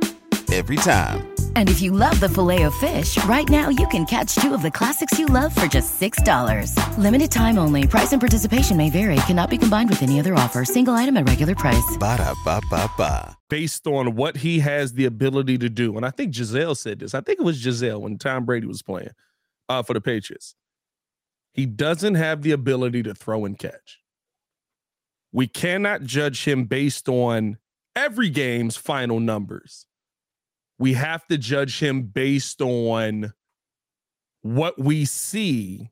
[0.51, 1.33] Every time.
[1.55, 4.61] And if you love the filet of fish, right now you can catch two of
[4.61, 6.75] the classics you love for just $6.
[6.97, 7.87] Limited time only.
[7.87, 9.15] Price and participation may vary.
[9.27, 10.65] Cannot be combined with any other offer.
[10.65, 11.97] Single item at regular price.
[11.97, 13.37] Ba-da-ba-ba-ba.
[13.49, 15.95] based on what he has the ability to do.
[15.95, 17.13] And I think Giselle said this.
[17.13, 19.11] I think it was Giselle when Tom Brady was playing
[19.69, 20.55] uh, for the Patriots.
[21.53, 23.99] He doesn't have the ability to throw and catch.
[25.33, 27.57] We cannot judge him based on
[27.95, 29.85] every game's final numbers.
[30.81, 33.33] We have to judge him based on
[34.41, 35.91] what we see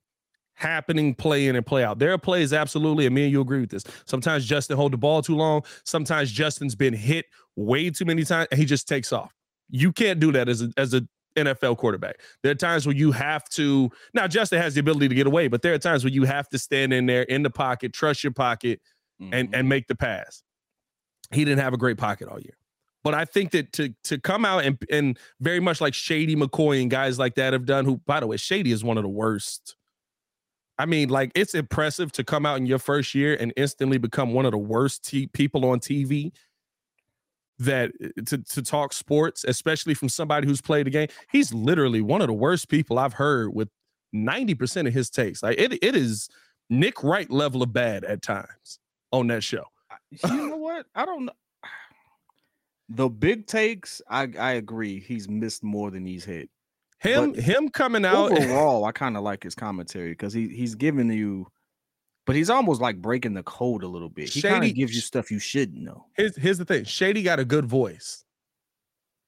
[0.56, 2.00] happening play in and play out.
[2.00, 3.84] There are plays, absolutely, and me and you agree with this.
[4.06, 5.62] Sometimes Justin hold the ball too long.
[5.86, 9.32] Sometimes Justin's been hit way too many times and he just takes off.
[9.70, 12.16] You can't do that as a as a NFL quarterback.
[12.42, 15.50] There are times where you have to now Justin has the ability to get away,
[15.50, 18.24] but there are times where you have to stand in there in the pocket, trust
[18.24, 18.82] your pocket,
[19.20, 19.54] and mm-hmm.
[19.54, 20.42] and make the pass.
[21.32, 22.59] He didn't have a great pocket all year.
[23.04, 26.82] But I think that to to come out and and very much like Shady McCoy
[26.82, 29.10] and guys like that have done, who by the way, Shady is one of the
[29.10, 29.76] worst.
[30.78, 34.34] I mean, like it's impressive to come out in your first year and instantly become
[34.34, 36.32] one of the worst t- people on TV.
[37.60, 42.00] That uh, to to talk sports, especially from somebody who's played the game, he's literally
[42.00, 43.68] one of the worst people I've heard with
[44.14, 45.44] ninety percent of his takes.
[45.44, 46.30] Like it, it is
[46.70, 48.80] Nick Wright level of bad at times
[49.12, 49.66] on that show.
[50.12, 50.86] you know what?
[50.96, 51.34] I don't know.
[52.90, 55.00] The big takes, I I agree.
[55.00, 56.50] He's missed more than he's hit.
[57.00, 60.76] Him But him coming out Overall, I kind of like his commentary because he he's
[60.76, 61.48] giving you,
[62.26, 64.30] but he's almost like breaking the code a little bit.
[64.30, 66.06] He kind of gives you stuff you shouldn't know.
[66.16, 66.84] Here's here's the thing.
[66.84, 68.26] Shady got a good voice.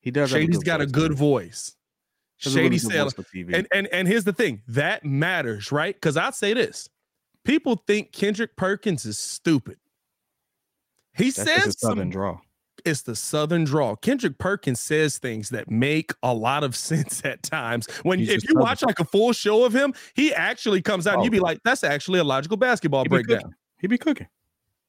[0.02, 0.32] He does.
[0.32, 1.18] Shady's got a good man.
[1.18, 1.76] voice.
[2.44, 5.96] Has a really Shady said, voice and and and here's the thing that matters, right?
[5.96, 6.90] Because I'll say this:
[7.46, 9.78] people think Kendrick Perkins is stupid.
[11.14, 12.40] He That's says a southern some, draw.
[12.86, 13.96] It's the southern draw.
[13.96, 17.88] Kendrick Perkins says things that make a lot of sense at times.
[18.04, 18.62] When He's if you southern.
[18.64, 21.60] watch like a full show of him, he actually comes out and you'd be like,
[21.64, 23.38] that's actually a logical basketball He breakdown.
[23.40, 23.54] cooking.
[23.80, 24.28] He be cooking.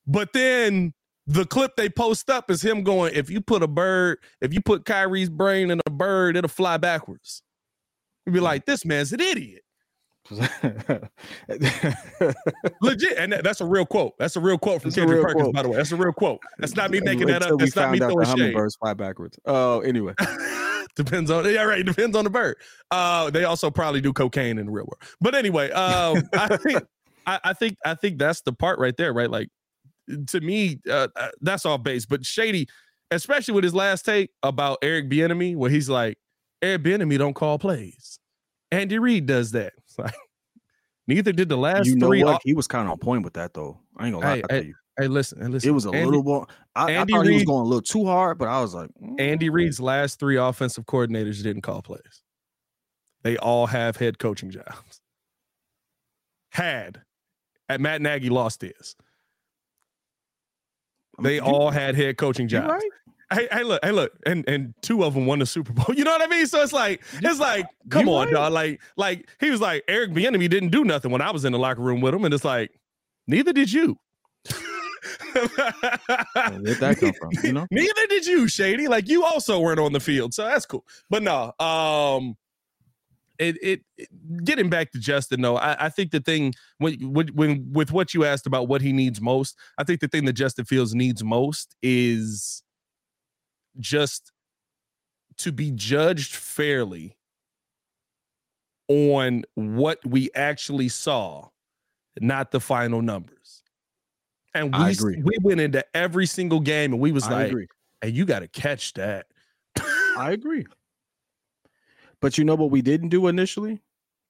[0.07, 0.93] But then
[1.27, 4.61] the clip they post up is him going, if you put a bird, if you
[4.61, 7.43] put Kyrie's brain in a bird, it'll fly backwards.
[8.27, 8.43] You'd be Mm.
[8.43, 9.63] like, this man's an idiot.
[12.81, 13.19] Legit.
[13.19, 14.15] And that- that's a real quote.
[14.19, 15.55] That's a real quote from a Kendrick Perkins, quote.
[15.55, 15.77] by the way.
[15.77, 16.41] That's a real quote.
[16.59, 17.59] That's not me making that up.
[17.59, 18.31] That's not me throwing shade.
[18.31, 19.39] hummingbirds fly backwards.
[19.47, 20.15] Oh, anyway.
[20.95, 22.57] depends on yeah right depends on the bird
[22.91, 26.83] uh they also probably do cocaine in the real world but anyway um i think
[27.27, 29.49] I, I think i think that's the part right there right like
[30.29, 32.69] to me uh, uh, that's all base but shady
[33.11, 36.19] especially with his last take about eric Bieniemy, where he's like
[36.61, 38.19] eric Bieniemy don't call plays
[38.71, 40.15] andy reid does that it's like
[41.07, 42.41] neither did the last you know three what?
[42.45, 43.79] He was kind of on point with that though.
[43.97, 44.75] I ain't gonna lie Hey, to you.
[44.99, 46.47] hey listen hey, listen It was a Andy- little more.
[46.75, 49.21] I, I thought he was going a little too hard, but I was like, mm,
[49.21, 52.23] Andy Reid's last three offensive coordinators didn't call plays.
[53.23, 55.01] They all have head coaching jobs.
[56.51, 57.03] Had.
[57.69, 58.97] At Matt Nagy lost his.
[61.19, 62.69] I mean, They you- all had head coaching jobs.
[62.73, 62.83] right.
[63.33, 65.87] Hey, hey, look, hey, look, and and two of them won the Super Bowl.
[65.97, 66.47] You know what I mean?
[66.47, 68.35] So it's like, it's like, come you on, right.
[68.35, 68.53] dog.
[68.53, 71.59] Like, like he was like, Eric Bieniemy didn't do nothing when I was in the
[71.59, 72.71] locker room with him, and it's like,
[73.27, 73.97] neither did you.
[75.35, 77.31] Where'd that come from?
[77.43, 77.67] You know?
[77.71, 78.89] Neither did you, Shady.
[78.89, 80.85] Like you also weren't on the field, so that's cool.
[81.11, 82.37] But no, um,
[83.39, 84.09] it it, it-
[84.45, 88.15] getting back to Justin though, I, I think the thing when, when when with what
[88.15, 91.25] you asked about what he needs most, I think the thing that Justin Fields needs
[91.25, 92.62] most is
[93.79, 94.33] just
[95.39, 97.17] to be judged fairly
[98.89, 101.49] on what we actually saw,
[102.21, 103.63] not the final numbers.
[104.55, 105.23] And we I s- agree.
[105.23, 107.67] we went into every single game and we was I like, agree.
[108.03, 109.27] hey, you got to catch that.
[110.19, 110.67] I agree.
[112.21, 113.81] But you know what we didn't do initially?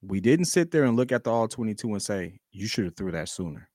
[0.01, 2.97] We didn't sit there and look at the all 22 and say, you should have
[2.97, 3.68] threw that sooner.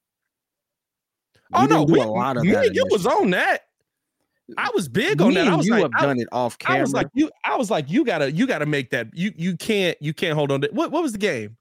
[1.54, 3.64] oh We no, didn't do we, a lot of me that you was on that.
[4.58, 5.48] I was big on Me that.
[5.48, 6.78] I was you like, have I, done it off camera.
[6.78, 7.30] I was like, you.
[7.44, 9.08] I was like, you gotta, you gotta make that.
[9.14, 10.70] You, you can't, you can't hold on to.
[10.72, 11.58] What, what was the game?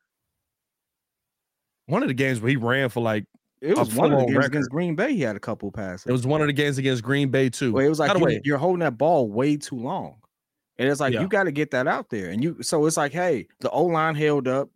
[1.86, 3.24] One of the games where he ran for like.
[3.60, 4.52] it was one of the games record.
[4.52, 5.14] against Green Bay.
[5.14, 6.06] He had a couple passes.
[6.06, 7.72] It was one of the games against Green Bay too.
[7.72, 10.16] Well, it was like you, you're holding that ball way too long.
[10.78, 11.22] And it's like Yeah.
[11.22, 12.30] you got to get that out there.
[12.30, 14.68] And you so it's like, hey, the O line held up,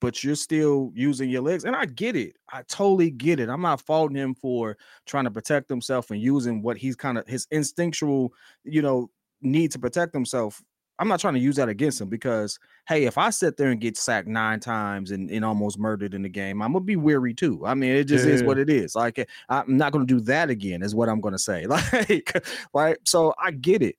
[0.00, 1.64] but you're still using your legs.
[1.64, 2.36] And I get it.
[2.52, 3.48] I totally get it.
[3.48, 4.76] I'm not faulting him for
[5.06, 8.32] trying to protect himself and using what he's kind of his instinctual,
[8.64, 10.62] you know, need to protect himself.
[11.00, 13.80] I'm not trying to use that against him because hey, if I sit there and
[13.80, 17.34] get sacked nine times and, and almost murdered in the game, I'm gonna be weary
[17.34, 17.64] too.
[17.64, 18.96] I mean, it just is what it is.
[18.96, 21.66] Like I'm not gonna do that again, is what I'm gonna say.
[21.98, 22.44] Like,
[22.74, 22.96] right?
[23.04, 23.96] So I get it.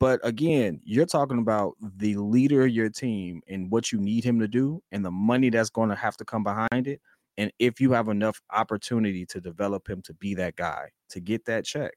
[0.00, 4.40] But again, you're talking about the leader of your team and what you need him
[4.40, 7.02] to do and the money that's going to have to come behind it.
[7.36, 11.44] And if you have enough opportunity to develop him to be that guy, to get
[11.44, 11.92] that check,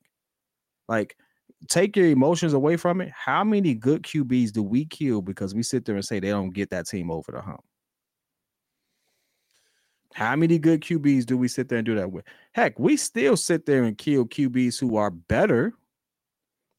[0.89, 1.15] like
[1.69, 3.09] take your emotions away from it.
[3.15, 6.53] How many good QBs do we kill because we sit there and say they don't
[6.53, 7.63] get that team over the hump?
[10.13, 12.25] How many good QBs do we sit there and do that with?
[12.51, 15.73] Heck, we still sit there and kill QBs who are better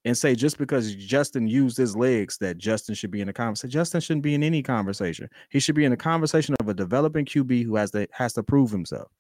[0.05, 3.71] and say just because Justin used his legs that Justin should be in a conversation.
[3.71, 5.29] Justin shouldn't be in any conversation.
[5.51, 8.43] He should be in a conversation of a developing QB who has to has to
[8.43, 9.11] prove himself.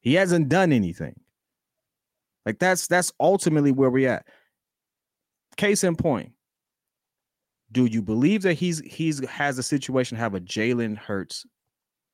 [0.00, 1.18] He hasn't done anything.
[2.46, 4.26] Like that's that's ultimately where we're at.
[5.56, 6.32] Case in point.
[7.72, 11.44] Do you believe that he's he's has a situation to have a Jalen Hurts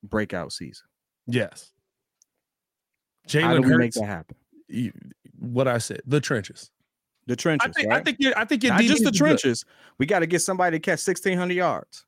[0.03, 0.85] breakout season?
[1.27, 1.71] yes.
[3.27, 3.99] Jalen we make Hurts.
[3.99, 4.35] that happen?
[4.67, 4.93] you-
[5.39, 6.69] What I said, the trenches.
[7.27, 7.89] The trenches, I think.
[7.89, 8.01] right?
[8.01, 8.17] I think.
[8.37, 8.63] I think.
[8.63, 9.17] Not just the is good.
[9.17, 9.65] trenches.
[9.97, 12.05] We got to get somebody to catch 1600 yards.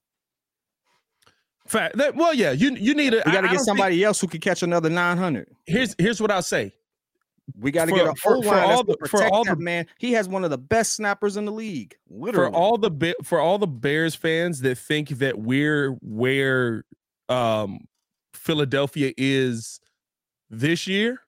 [1.65, 1.97] Fact.
[1.97, 2.51] That, well, yeah.
[2.51, 3.24] You you need a.
[3.26, 5.47] We got to get don't think- somebody else who can catch another 900.
[5.65, 6.74] here's here's what I'll say.
[7.59, 9.88] We got to get a for- whole for line all the- for all the- man.
[9.97, 11.95] He has one of the best snappers in the league.
[12.09, 12.51] Literally.
[12.51, 16.86] for all the for all the Bears fans that think that we're where
[17.30, 17.88] um
[18.34, 19.80] Philadelphia is
[20.49, 21.22] this year,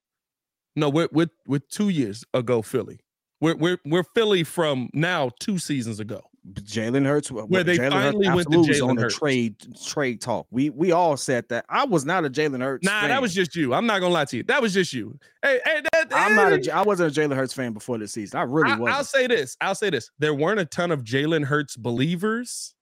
[0.76, 3.00] no, we're we're, we're two years ago Philly.
[3.42, 6.22] We're we're we're Philly from now two seasons ago.
[6.54, 9.18] Jalen Hurts, uh, Where they Jalen finally Hurts went to was Jalen on the Hurts.
[9.18, 10.48] trade trade talk.
[10.52, 11.66] We we all said that.
[11.70, 12.84] I was not a Jalen Hurts.
[12.86, 13.10] Nah, fan.
[13.10, 13.74] that was just you.
[13.74, 14.44] I'm not gonna lie to you.
[14.44, 15.18] That was just you.
[15.44, 16.52] Hey, hey, that, I'm not.
[16.64, 18.40] hey, A, I wasn't a Jalen Hurts fan before this season.
[18.40, 18.90] I really wasn't.
[18.90, 19.56] I'll say this.
[19.62, 20.10] I'll say this.
[20.20, 22.74] There weren't a ton of Jalen Hurts believers,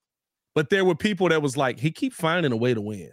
[0.54, 3.10] but there were people that was like, he keep finding a way to win.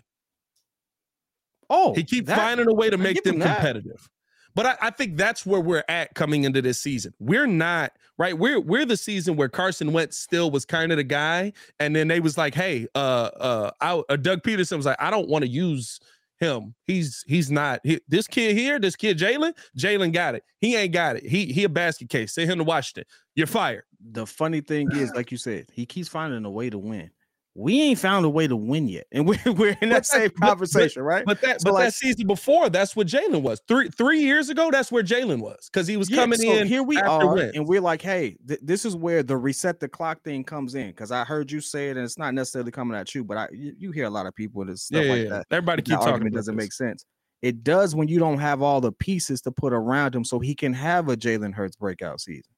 [1.70, 3.84] oh, He keep that- finding a way to make them competitive.
[3.98, 4.10] that.
[4.56, 7.14] But I, I think that's where we're at coming into this season.
[7.20, 8.38] We're not right?
[8.38, 12.08] We're we're the season where Carson Wentz still was kind of the guy, and then
[12.08, 15.44] they was like, hey, uh, uh, I, uh Doug Pederson was like, I don't want
[15.44, 16.00] to use
[16.40, 16.74] him.
[16.86, 18.80] He's he's not he, this kid here.
[18.80, 20.44] This kid Jalen, Jalen got it.
[20.60, 21.26] He ain't got it.
[21.26, 22.34] He he a basket case.
[22.34, 23.06] Send him to Washington.
[23.36, 23.84] You're fired.
[24.12, 27.10] The funny thing is, like you said, he keeps finding a way to win
[27.58, 31.02] we ain't found a way to win yet, and we're we're in that same conversation,
[31.02, 31.26] but, right?
[31.26, 33.62] But that so but like, that season before, that's what Jalen was.
[33.68, 36.68] Three three years ago, that's where Jalen was because he was yeah, coming so in.
[36.68, 37.54] Here we are, wins.
[37.56, 40.88] and we're like, hey, th- this is where the reset the clock thing comes in
[40.88, 43.48] because I heard you say it, and it's not necessarily coming at you, but I
[43.54, 45.30] you, you hear a lot of people and stuff yeah, like yeah.
[45.30, 45.46] that.
[45.50, 46.28] Everybody That keep talking.
[46.28, 46.64] It doesn't this.
[46.64, 47.06] make sense.
[47.42, 50.56] It does when you don't have all the pieces to put around him, so he
[50.56, 52.52] can have a Jalen Hurts breakout season.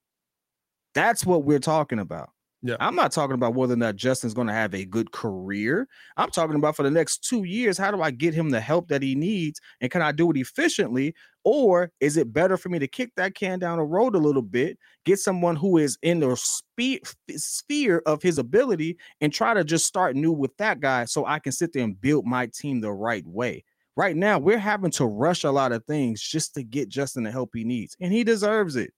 [0.96, 2.30] That's what we're talking about.
[2.64, 2.76] Yeah.
[2.80, 5.88] I'm not talking about whether or not Justin's going to have a good career.
[6.18, 8.88] I'm talking about for the next two years, how do I get him the help
[8.88, 9.62] that he needs?
[9.80, 11.14] And can I do it efficiently?
[11.44, 14.42] Or is it better for me to kick that can down the road a little
[14.42, 19.64] bit, get someone who is in the spe- sphere of his ability, and try to
[19.64, 22.82] just start new with that guy so I can sit there and build my team
[22.82, 23.64] the right way?
[23.96, 27.32] Right now, we're having to rush a lot of things just to get Justin the
[27.32, 28.92] help he needs, and he deserves it.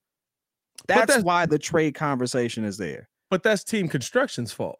[0.87, 3.09] That's, that's- why the trade conversation is there.
[3.29, 4.79] But that's team construction's fault.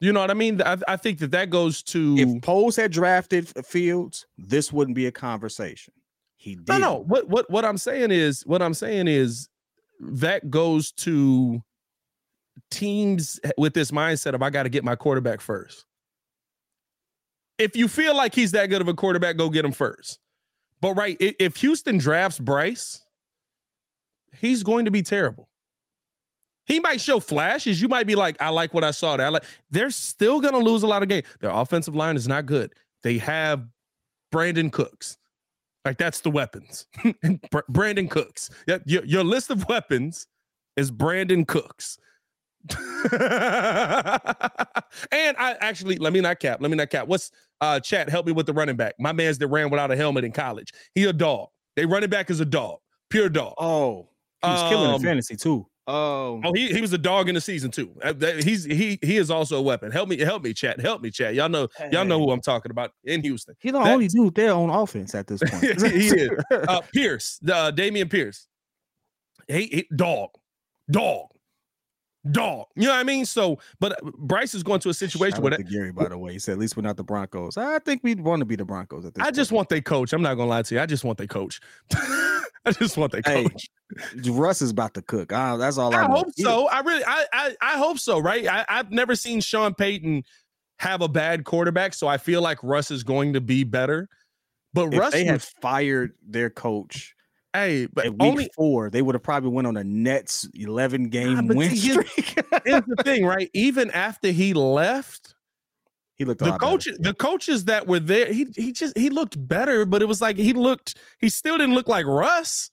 [0.00, 0.62] You know what I mean?
[0.62, 5.06] I, I think that that goes to If Poles had drafted Fields, this wouldn't be
[5.06, 5.92] a conversation.
[6.36, 6.68] He did.
[6.68, 6.94] no, no.
[6.98, 9.48] What what what I'm saying is what I'm saying is
[10.00, 11.60] that goes to
[12.70, 15.84] teams with this mindset of I got to get my quarterback first.
[17.58, 20.20] If you feel like he's that good of a quarterback, go get him first.
[20.80, 23.02] But right, if Houston drafts Bryce,
[24.40, 25.47] he's going to be terrible.
[26.68, 27.80] He might show flashes.
[27.80, 29.26] You might be like, I like what I saw there.
[29.26, 31.26] I like, they're still going to lose a lot of games.
[31.40, 32.74] Their offensive line is not good.
[33.02, 33.66] They have
[34.32, 35.16] Brandin Cooks.
[35.84, 36.86] Like that's the weapons.
[37.72, 38.50] Brandin Cooks.
[38.66, 40.26] Yeah, your, your list of weapons
[40.76, 41.98] is Brandin Cooks.
[42.70, 42.76] and
[45.38, 46.60] I actually let me not cap.
[46.60, 47.06] Let me not cap.
[47.06, 48.10] What's uh chat?
[48.10, 48.94] Help me with the running back.
[48.98, 50.72] My man's that ran without a helmet in college.
[50.94, 51.48] He a dog.
[51.76, 52.80] They running back is a dog.
[53.10, 53.54] Pure dog.
[53.58, 54.08] Oh,
[54.42, 55.66] he was killing Um, in fantasy too.
[55.90, 57.90] Oh, Oh, he, he was a dog in the season too.
[58.42, 59.90] He's he he is also a weapon.
[59.90, 60.78] Help me, help me, chat.
[60.80, 61.34] Help me, chat.
[61.34, 63.56] Y'all know y'all know who I'm talking about in Houston.
[63.58, 65.62] he the that- only dude there on offense at this point.
[65.92, 66.30] he is.
[66.50, 68.46] Uh, Pierce, uh, Dameon Pierce.
[69.48, 70.28] He, he dog,
[70.90, 71.28] dog,
[72.30, 72.66] dog.
[72.76, 73.24] You know what I mean?
[73.24, 76.08] So, but uh, Bryce is going to a situation Shout where out to Gary, by
[76.08, 77.56] the way, he said at least we're not the Broncos.
[77.56, 79.24] I think we'd want to be the Broncos at this.
[79.26, 80.12] I just want their coach.
[80.12, 80.80] I'm not gonna lie to you.
[80.82, 81.60] I just want their coach.
[82.64, 83.68] I just want their Hey, coach.
[84.28, 85.32] Russ is about to cook.
[85.32, 86.14] Ah, that's all I, I know.
[86.16, 86.68] hope He- so.
[86.68, 88.18] I really, I, I, I hope so.
[88.18, 88.46] Right?
[88.46, 90.24] I, I've never seen Sean Payton
[90.78, 94.08] have a bad quarterback, so I feel like Russ is going to be better.
[94.74, 97.14] But If Russ, they had fired their coach
[97.52, 101.08] hey, but at week only four, they would have probably went on a Nets 11
[101.08, 102.06] game but win streak.
[102.64, 103.50] here's the thing, right?
[103.54, 105.34] Even after he left,
[106.18, 106.72] he looked the lot better.
[106.72, 110.20] coaches, the coaches that were there, he he just he looked better, but it was
[110.20, 112.70] like he looked, he still didn't look like Russ.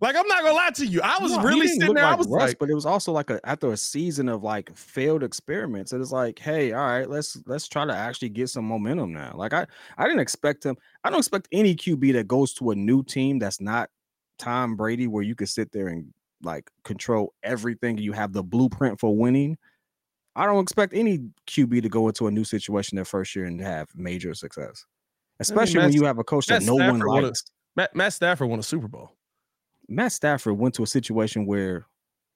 [0.00, 2.04] like I'm not gonna lie to you, I was No, really sitting there.
[2.04, 4.74] I was Russ, like, but it was also like a after a season of like
[4.76, 5.92] failed experiments.
[5.92, 9.32] It was like, hey, all right, let's let's try to actually get some momentum now.
[9.36, 10.76] Like I I didn't expect him.
[11.04, 13.90] I don't expect any QB that goes to a new team that's not
[14.38, 17.98] Tom Brady, where you could sit there and like control everything.
[17.98, 19.56] You have the blueprint for winning.
[20.36, 23.60] I don't expect any QB to go into a new situation their first year and
[23.60, 24.84] have major success,
[25.40, 27.44] especially when Matt- you have a coach that Matt no one Stafford won a- likes.
[27.74, 29.12] Matt, Matt Stafford won a Super Bowl.
[29.88, 31.86] Matt Stafford went to a situation where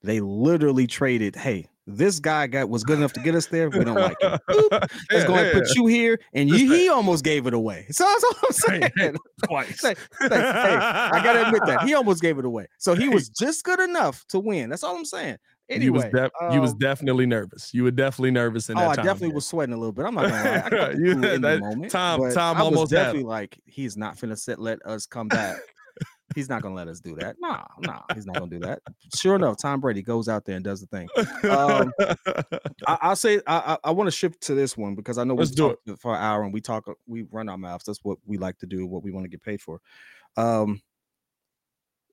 [0.02, 3.68] they literally traded, hey, this guy got was good enough to get us there.
[3.68, 4.38] We don't like him.
[4.48, 4.70] Boop.
[4.70, 6.20] Let's Yeah, go and put you here.
[6.32, 7.86] And you, he almost gave it away.
[7.90, 9.16] So that's all I'm saying.
[9.46, 9.82] twice.
[9.82, 11.82] Hey, I gotta admit that.
[11.82, 12.66] He almost gave it away.
[12.78, 14.70] So he was just good enough to win.
[14.70, 15.38] That's all I'm saying.
[15.70, 17.72] Anyway, you was def- you was um, definitely nervous.
[17.72, 18.80] You were definitely nervous in that.
[18.80, 19.04] Oh, that I time.
[19.06, 20.04] definitely was sweating a little bit.
[20.04, 20.62] I'm not gonna lie.
[20.64, 21.92] I got You- cool in the that- moment.
[21.92, 25.58] Tom- Tom I almost definitely like, he's not finna sit, let us come back.
[26.34, 27.36] he's not gonna let us do that.
[27.40, 28.80] Nah, nah, he's not gonna do that.
[29.14, 31.08] Sure enough, Tom Brady goes out there and does the thing.
[31.50, 31.92] Um,
[32.86, 35.34] I, I'll say I, I, I want to shift to this one because I know
[35.34, 37.84] Let's we've do talked for an hour and we talk we run our mouths.
[37.84, 39.80] That's what we like to do, what we want to get paid for.
[40.36, 40.80] Um,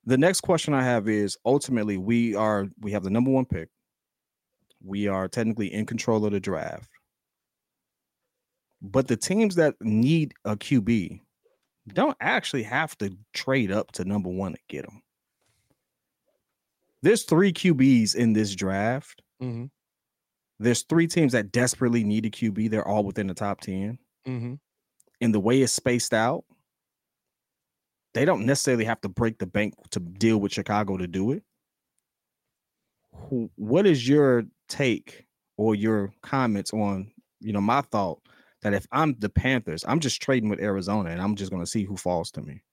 [0.08, 3.70] the next question I have is ultimately we are we have the number one pick.
[4.84, 6.90] We are technically in control of the draft.
[8.82, 11.20] But the teams that need a QB
[11.90, 15.02] don't actually have to trade up to number one to get them.
[17.02, 19.22] There's three QBs in this draft.
[19.42, 19.70] Mhm,
[20.60, 22.68] There's three teams that desperately need a QB.
[22.70, 24.00] They're all within the top 10.
[24.28, 24.60] mhm.
[25.22, 26.46] And the way it's spaced out,
[28.18, 31.44] they don't necessarily have to break the bank to deal with Chicago to do it.
[33.56, 38.20] what is your take or your comments on you know my thought
[38.64, 41.70] that if I'm the Panthers, I'm just trading with Arizona and I'm just going to
[41.70, 42.64] see who falls to me.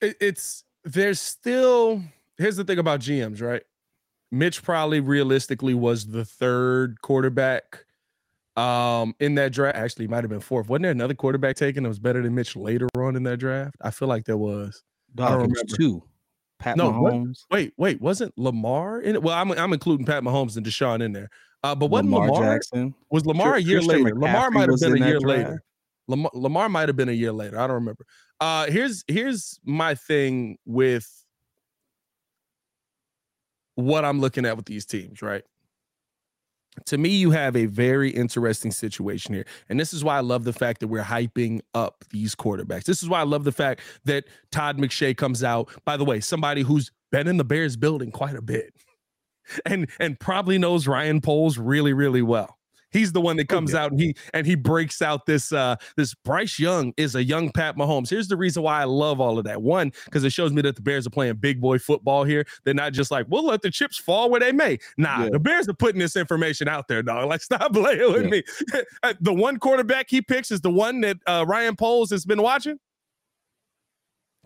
[0.00, 2.02] It's there's still
[2.38, 3.62] here's the thing about GMs, right?
[4.32, 7.85] Mitch probably realistically was the third quarterback
[8.56, 9.76] um in that draft.
[9.76, 10.68] Actually, might have been fourth.
[10.68, 13.76] Wasn't there another quarterback taken that was better than Mitch later on in that draft?
[13.80, 14.82] I feel like there was.
[15.14, 16.02] Dog, I don't remember two.
[16.58, 17.44] Pat no, Mahomes.
[17.48, 19.22] What, wait, wait, wasn't Lamar in it?
[19.22, 21.30] Well, I'm I'm including Pat Mahomes and Deshaun in there.
[21.62, 24.16] Uh, but wasn't Lamar, Lamar Jackson was Lamar a year Christian later?
[24.16, 25.62] McCaffrey Lamar might have been a year later.
[26.08, 27.58] Lamar, Lamar might have been a year later.
[27.58, 28.06] I don't remember.
[28.40, 31.10] Uh, here's here's my thing with
[33.74, 35.42] what I'm looking at with these teams, right?
[36.86, 39.46] To me, you have a very interesting situation here.
[39.68, 42.84] And this is why I love the fact that we're hyping up these quarterbacks.
[42.84, 45.70] This is why I love the fact that Todd McShay comes out.
[45.84, 48.74] By the way, somebody who's been in the Bears building quite a bit
[49.66, 52.55] and and probably knows Ryan Poles really, really well.
[52.96, 53.82] He's the one that comes okay.
[53.82, 57.50] out and he and he breaks out this uh this Bryce Young is a young
[57.50, 58.08] Pat Mahomes.
[58.08, 59.60] Here's the reason why I love all of that.
[59.60, 62.46] One, because it shows me that the Bears are playing big boy football here.
[62.64, 64.78] They're not just like, we'll let the chips fall where they may.
[64.96, 65.30] Nah, yeah.
[65.30, 67.28] the Bears are putting this information out there, dog.
[67.28, 68.30] Like, stop playing with yeah.
[68.30, 68.42] me.
[69.20, 72.78] the one quarterback he picks is the one that uh, Ryan Poles has been watching.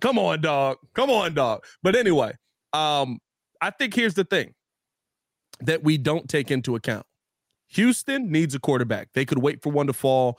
[0.00, 0.78] Come on, dog.
[0.94, 1.64] Come on, dog.
[1.82, 2.32] But anyway,
[2.72, 3.18] um,
[3.60, 4.54] I think here's the thing
[5.60, 7.04] that we don't take into account.
[7.70, 9.08] Houston needs a quarterback.
[9.12, 10.38] They could wait for one to fall,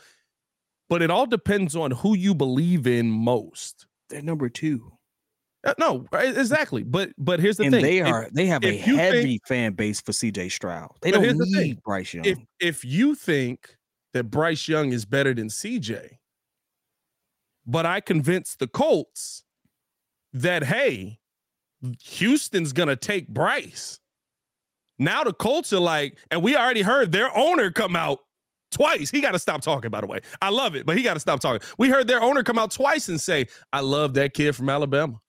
[0.89, 3.87] but it all depends on who you believe in most.
[4.09, 4.91] They're number two.
[5.63, 6.83] Uh, no, exactly.
[6.83, 9.73] But but here's the and thing: they are if, they have a heavy think, fan
[9.73, 10.89] base for CJ Stroud.
[11.01, 12.25] They don't need Bryce Young.
[12.25, 13.75] If if you think
[14.13, 16.17] that Bryce Young is better than CJ,
[17.65, 19.43] but I convinced the Colts
[20.33, 21.19] that hey,
[22.03, 24.00] Houston's gonna take Bryce.
[25.01, 28.19] Now the Colts are like, and we already heard their owner come out
[28.71, 29.09] twice.
[29.09, 30.19] He got to stop talking, by the way.
[30.43, 31.67] I love it, but he got to stop talking.
[31.79, 35.19] We heard their owner come out twice and say, I love that kid from Alabama.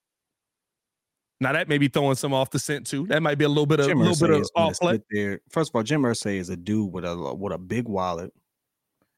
[1.40, 3.06] Now that may be throwing some off the scent too.
[3.06, 5.00] That might be a little bit of a little bit of off play.
[5.10, 5.40] There.
[5.48, 8.30] First of all, Jim Irsay is a dude with a with a big wallet.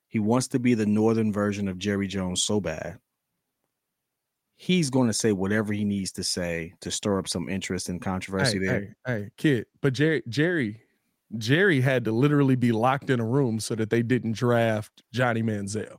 [0.07, 2.98] He wants to be the northern version of Jerry Jones so bad
[4.64, 8.00] he's going to say whatever he needs to say to stir up some interest and
[8.00, 8.96] controversy hey, there.
[9.06, 10.80] Hey, hey, kid, but Jerry, Jerry,
[11.36, 15.42] Jerry had to literally be locked in a room so that they didn't draft Johnny
[15.42, 15.96] Manziel.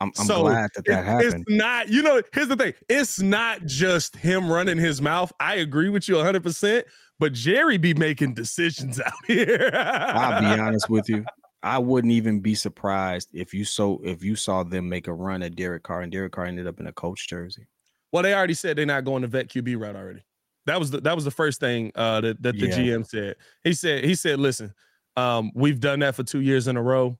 [0.00, 1.44] I'm, I'm so glad that that it, happened.
[1.48, 2.74] It's not, you know, here's the thing.
[2.88, 5.32] It's not just him running his mouth.
[5.40, 6.84] I agree with you 100%,
[7.18, 9.70] but Jerry be making decisions out here.
[9.74, 11.24] I'll be honest with you.
[11.66, 15.42] I wouldn't even be surprised if you so if you saw them make a run
[15.42, 17.66] at Derek Carr and Derek Carr ended up in a coach jersey.
[18.12, 20.22] Well, they already said they're not going to vet QB route already.
[20.66, 22.78] That was the that was the first thing uh, that that the yeah.
[22.78, 23.34] GM said.
[23.64, 24.72] He said he said, "Listen,
[25.16, 27.18] um, we've done that for two years in a row.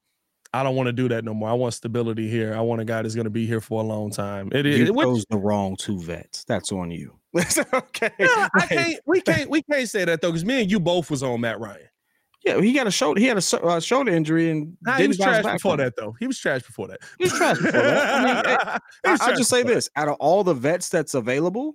[0.54, 1.48] I don't want to do that no more.
[1.48, 2.54] I want stability here.
[2.54, 4.78] I want a guy that's going to be here for a long time." It is.
[4.78, 6.44] You chose the wrong two vets.
[6.44, 7.18] That's on you.
[7.74, 8.10] okay.
[8.16, 9.00] Yeah, I can't.
[9.06, 9.50] We can't.
[9.50, 11.88] We can't say that though, because me and you both was on Matt Ryan.
[12.46, 13.20] Yeah, he got a shoulder.
[13.20, 15.96] He had a uh, shoulder injury, and nah, he was trash before that.
[15.96, 17.00] Though he was trash before that.
[17.18, 18.14] He was trash before that.
[18.14, 18.80] I mean,
[19.20, 21.74] I, will just say this: out of all the vets that's available,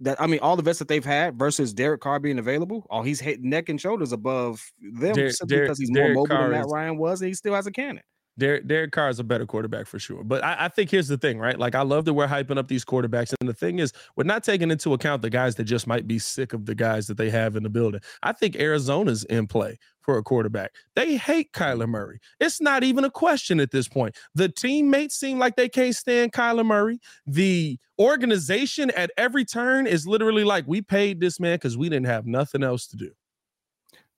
[0.00, 3.02] that I mean, all the vets that they've had versus Derek Carr being available, oh,
[3.02, 6.50] he's hit neck and shoulders above them simply Derek, because he's Derek more mobile Carr
[6.50, 8.02] than Matt Ryan was, and he still has a cannon.
[8.38, 10.24] Derek, Derek Carr is a better quarterback for sure.
[10.24, 11.58] But I, I, think here's the thing, right?
[11.58, 13.34] Like I love that we're hyping up these quarterbacks.
[13.40, 16.18] And the thing is, we're not taking into account the guys that just might be
[16.18, 18.00] sick of the guys that they have in the building.
[18.22, 20.72] I think Arizona's in play for a quarterback.
[20.96, 22.20] They hate Kyler Murray.
[22.40, 24.16] It's not even a question at this point.
[24.34, 26.98] The teammates seem like they can't stand Kyler Murray.
[27.26, 32.06] The organization at every turn is literally like, we paid this man because we didn't
[32.06, 33.12] have nothing else to do.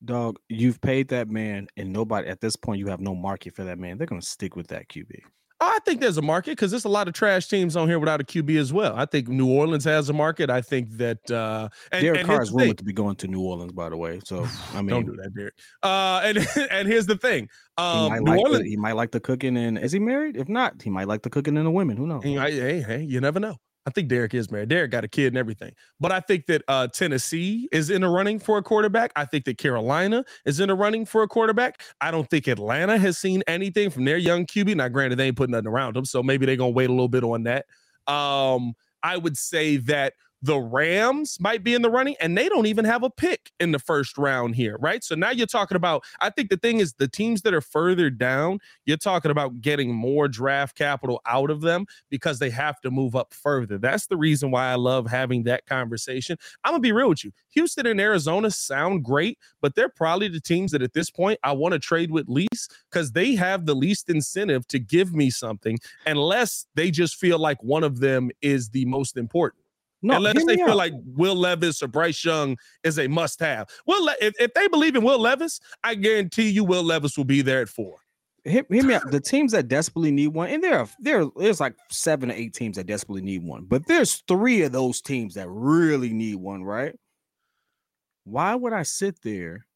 [0.04, 3.64] Dog, you've paid that man, and nobody at this point you have no market for
[3.64, 3.98] that man.
[3.98, 5.20] They're gonna stick with that QB.
[5.60, 8.20] I think there's a market because there's a lot of trash teams on here without
[8.20, 8.94] a QB as well.
[8.96, 10.50] I think New Orleans has a market.
[10.50, 13.40] I think that uh and, Derek and Carr is rumored to be going to New
[13.40, 14.20] Orleans, by the way.
[14.24, 15.54] So I mean, don't do that, Derek.
[15.82, 16.38] Uh, and
[16.70, 17.48] and here's the thing.
[17.78, 20.36] Um, he, might like Orleans, the, he might like the cooking, and is he married?
[20.36, 21.96] If not, he might like the cooking and the women.
[21.96, 22.24] Who knows?
[22.24, 23.56] hey, hey, you never know.
[23.86, 24.70] I think Derek is married.
[24.70, 25.72] Derek got a kid and everything.
[26.00, 29.12] But I think that uh, Tennessee is in a running for a quarterback.
[29.14, 31.82] I think that Carolina is in a running for a quarterback.
[32.00, 34.76] I don't think Atlanta has seen anything from their young QB.
[34.76, 37.08] Now, granted, they ain't putting nothing around them, so maybe they're gonna wait a little
[37.08, 37.66] bit on that.
[38.06, 40.14] Um, I would say that
[40.44, 43.72] the Rams might be in the running, and they don't even have a pick in
[43.72, 45.02] the first round here, right?
[45.02, 48.10] So now you're talking about, I think the thing is the teams that are further
[48.10, 52.90] down, you're talking about getting more draft capital out of them because they have to
[52.90, 53.78] move up further.
[53.78, 56.36] That's the reason why I love having that conversation.
[56.62, 57.32] I'm gonna be real with you.
[57.52, 61.52] Houston and Arizona sound great, but they're probably the teams that at this point I
[61.52, 65.78] want to trade with least because they have the least incentive to give me something
[66.04, 69.63] unless they just feel like one of them is the most important.
[70.04, 70.76] No, Unless they feel out.
[70.76, 73.68] like Will Levis or Bryce Young is a must have.
[73.86, 77.24] Will Le- if, if they believe in Will Levis, I guarantee you Will Levis will
[77.24, 77.96] be there at four.
[78.44, 79.10] hear, hear me out.
[79.10, 82.52] The teams that desperately need one, and there are there there's like seven or eight
[82.54, 86.62] teams that desperately need one, but there's three of those teams that really need one,
[86.62, 86.94] right?
[88.24, 89.66] Why would I sit there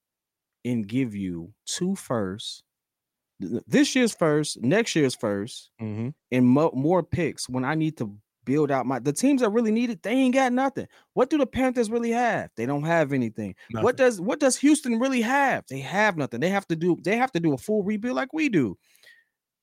[0.65, 2.63] and give you two firsts,
[3.41, 6.09] this year's first, next year's 1st Mm-hmm.
[6.33, 8.13] and mo- more picks when I need to
[8.49, 10.03] build out my the teams that really need it?
[10.03, 10.89] They ain't got nothing.
[11.15, 12.51] What do the Panthers really have?
[12.57, 13.55] They don't have anything.
[13.85, 15.65] What does what does Houston really have?
[15.69, 16.41] They have nothing.
[16.41, 18.77] They have to do they have to do a full rebuild like we do.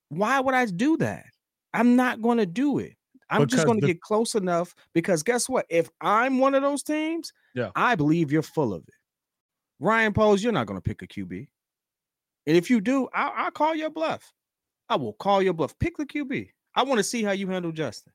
[0.10, 1.26] Why would I do that?
[1.74, 2.94] I'm not going to do it.
[3.30, 5.66] I'm Because just going to get close enough because guess what?
[5.70, 7.72] If I'm one of those teams, Yeah.
[7.76, 8.94] I believe you're full of it.
[9.80, 11.48] Ryan Poles, you're not going to pick a QB.
[12.48, 14.32] And if you do, I'll, I'll call your bluff.
[14.90, 15.78] I will call your bluff.
[15.80, 16.50] Pick the QB.
[16.76, 18.14] I want to see how you handle Justin.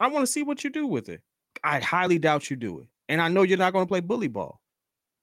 [0.00, 1.22] I want to see what you do with it.
[1.64, 2.86] I highly doubt you do it.
[3.08, 4.60] And I know you're not going to play bully ball.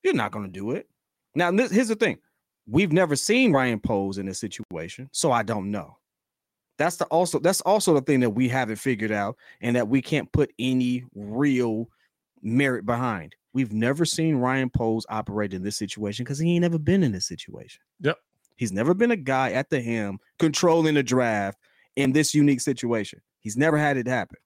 [0.04, 0.90] You're not going to do it.
[1.36, 2.20] Now, this, here's the thing.
[2.68, 5.98] We've never seen Ryan Poles in this situation, so I don't know.
[6.78, 10.02] That's the also that's also the thing that we haven't figured out and that we
[10.02, 11.90] can't put any real
[12.42, 13.36] merit behind.
[13.54, 17.12] We've never seen Ryan Poles operate in this situation because he ain't never been in
[17.12, 17.82] this situation.
[18.02, 18.18] Yep.
[18.56, 21.60] He's never been a guy at the helm controlling the draft
[21.96, 23.22] in this unique situation.
[23.40, 24.38] He's never had it happen.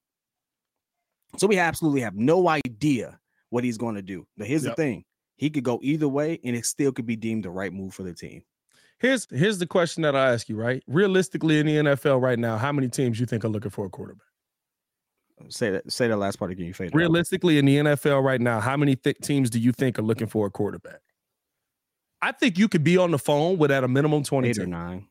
[1.38, 3.20] So we absolutely have no idea
[3.50, 4.26] what he's going to do.
[4.38, 4.76] But here's Yep.
[4.76, 5.06] the thing.
[5.38, 8.04] He could go either way and it still could be deemed the right move for
[8.04, 8.42] the team.
[9.00, 10.82] Here's here's the question that I ask you, right?
[10.88, 13.90] Realistically, in the NFL right now, how many teams you think are looking for a
[13.90, 14.24] quarterback?
[15.50, 16.66] Say that say that last part again.
[16.66, 16.98] You faded out.
[16.98, 20.26] Realistically, in the NFL right now, how many th- teams do you think are looking
[20.26, 21.02] for a quarterback?
[22.24, 24.66] I think you could be on the phone with at a minimum 20 eight or
[24.66, 25.08] nine.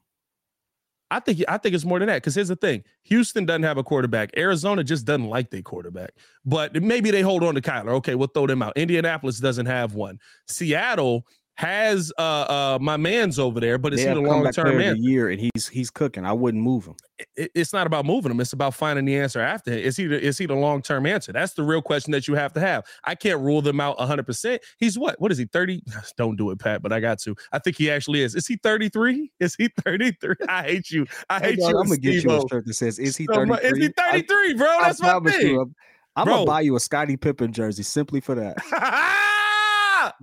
[1.10, 2.16] I think I think it's more than that.
[2.16, 4.30] Because here's the thing: Houston doesn't have a quarterback.
[4.36, 6.12] Arizona just doesn't like their quarterback.
[6.44, 7.94] But maybe they hold on to Kyler.
[7.96, 8.76] Okay, we'll throw them out.
[8.76, 10.18] Indianapolis doesn't have one.
[10.48, 11.26] Seattle
[11.56, 15.02] has uh uh my man's over there, but is They he the long term man?
[15.02, 16.24] year and he's he's cooking.
[16.26, 16.96] I wouldn't move him.
[17.36, 18.40] it- it's not about moving him.
[18.40, 19.72] It's about finding the answer after.
[19.72, 19.78] him.
[19.78, 21.32] Is he the, is he the long term answer?
[21.32, 22.84] That's the real question that you have to have.
[23.04, 24.24] I can't rule them out 100.
[24.26, 25.18] percent He's what?
[25.20, 25.46] What is he?
[25.46, 25.82] 30?
[26.18, 26.82] Don't do it, Pat.
[26.82, 27.34] But I got to.
[27.52, 28.34] I think he actually is.
[28.34, 29.32] Is he 33?
[29.40, 30.34] Is he 33?
[30.48, 31.06] I hate you.
[31.30, 31.66] I hate you.
[31.68, 34.66] I'm gonna get you a shirt that says "Is he 33?" Is he 33, bro?
[34.82, 35.46] That's I my thing.
[35.46, 35.74] you, I'm,
[36.16, 38.56] I'm gonna buy you a Scottie Pippen jersey simply for that.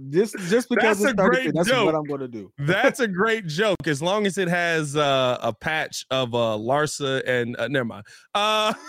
[0.09, 1.85] just just because That's it's a 33, great that's joke.
[1.85, 2.51] what I'm gonna do.
[2.59, 7.21] That's a great joke as long as it has uh, a patch of uh, Larsa
[7.27, 8.05] and uh, never mind.
[8.33, 8.73] Uh,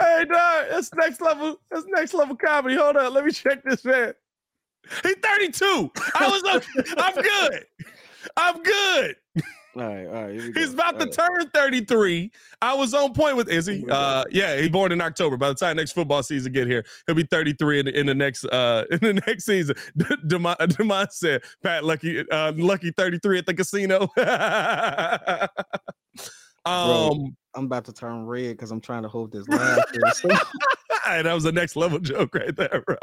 [0.00, 1.60] hey, dog, that's next level.
[1.70, 2.76] That's next level comedy.
[2.76, 4.14] Hold on, let me check this man.
[5.02, 5.90] He's 32.
[6.14, 6.90] I was okay.
[6.98, 7.64] I'm good.
[8.36, 9.16] I'm good.
[9.74, 10.40] All right, all right.
[10.54, 11.40] He's about All to right.
[11.40, 12.30] turn 33.
[12.60, 13.84] I was on point with is he?
[13.88, 15.38] Oh Uh yeah, he's born in October.
[15.38, 18.14] By the time next football season get here, he'll be 33 in the, in the
[18.14, 19.74] next uh in the next season.
[20.26, 24.08] Demont, Demont said, Pat Lucky uh Lucky 33 at the casino.
[26.66, 29.84] um I'm about to turn red because I'm trying to hold this laugh.
[30.14, 30.28] So-
[31.06, 32.96] that was a next level joke right there, bro.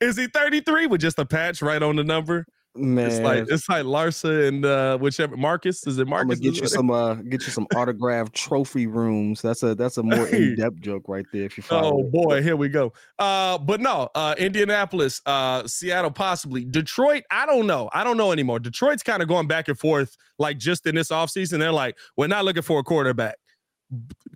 [0.00, 2.46] is he 33 with just a patch right on the number?
[2.76, 5.84] Man, It's like it's like Larsa and uh whichever Marcus.
[5.88, 6.38] Is it Marcus?
[6.38, 9.42] I'm gonna get you some uh get you some autographed trophy rooms.
[9.42, 10.44] That's a that's a more Hey.
[10.50, 11.42] in-depth joke right there.
[11.42, 12.12] If you follow Oh it.
[12.12, 12.92] boy, here we go.
[13.18, 17.24] Uh, but no, uh, Indianapolis, uh, Seattle, possibly Detroit.
[17.32, 17.90] I don't know.
[17.92, 18.60] I don't know anymore.
[18.60, 21.58] Detroit's kind of going back and forth, like just in this offseason.
[21.58, 23.34] They're like, we're not looking for a quarterback.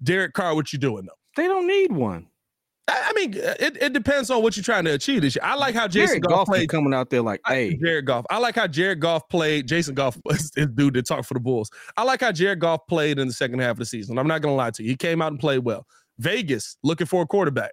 [0.03, 1.14] Derek Carr, what you doing though?
[1.37, 2.26] they don't need one.
[2.87, 5.45] I, mean, uh, it, it depends on what you're trying to achieve this year.
[5.45, 6.68] I like how Jason Jared Goff Goff played.
[6.68, 8.26] coming out there like, hey, Jared Goff.
[8.28, 9.66] I like how Jared Goff played.
[9.66, 11.70] Jason Goff was the dude that talked for the Bulls.
[11.97, 14.18] I like how Jared Goff played in the second half of the season.
[14.18, 14.91] I'm not gonna lie to you.
[14.91, 15.87] He came out and played well.
[16.18, 17.72] Vegas looking for a quarterback.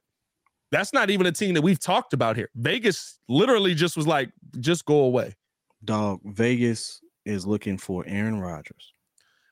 [0.72, 2.50] That's not even a team that we've talked about here.
[2.56, 4.32] Vegas literally just was like,
[4.62, 5.36] just go away.
[5.84, 8.94] dog, Vegas is looking for Aaron Rodgers.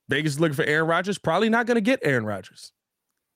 [0.07, 1.17] Vegas is looking for Aaron Rodgers.
[1.17, 2.71] Probably not gonna get Aaron Rodgers.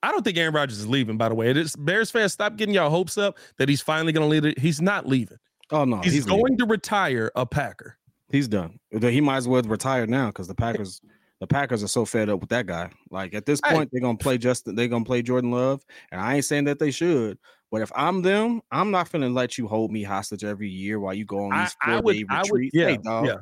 [0.04, 1.50] I don't think Aaron Rodgers is leaving, by the way.
[1.50, 4.60] It is Bears fans, stop getting y'all hopes up that he's finally gonna leave it.
[4.60, 5.38] He's not leaving.
[5.72, 6.58] Oh no, he's, he's, going leaving.
[6.58, 7.98] to retire a Packer.
[8.30, 8.80] He's done.
[8.92, 11.02] He might as well retire now because the Packers
[11.40, 12.90] The Packers are so fed up with that guy.
[13.10, 14.76] Like at this point, they're gonna play Justin.
[14.76, 17.38] They're gonna play Jordan Love, and I ain't saying that they should.
[17.72, 21.14] But if I'm them, I'm not gonna let you hold me hostage every year while
[21.14, 22.76] you go on these I four would, day I would, retreats.
[22.76, 23.36] yeah, Hey, yeah.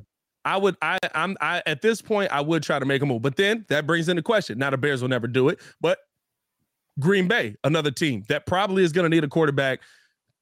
[0.43, 3.21] I would, I, I'm, I at this point, I would try to make a move,
[3.21, 4.57] but then that brings into question.
[4.57, 5.99] Now the Bears will never do it, but
[6.99, 9.79] Green Bay, another team that probably is going to need a quarterback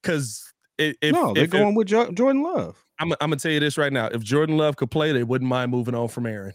[0.02, 2.84] because if, no, they're if going with Jo- Jordan Love.
[2.98, 4.06] I'm, I'm gonna tell you this right now.
[4.06, 6.54] If Jordan Love could play, they wouldn't mind moving on from Aaron.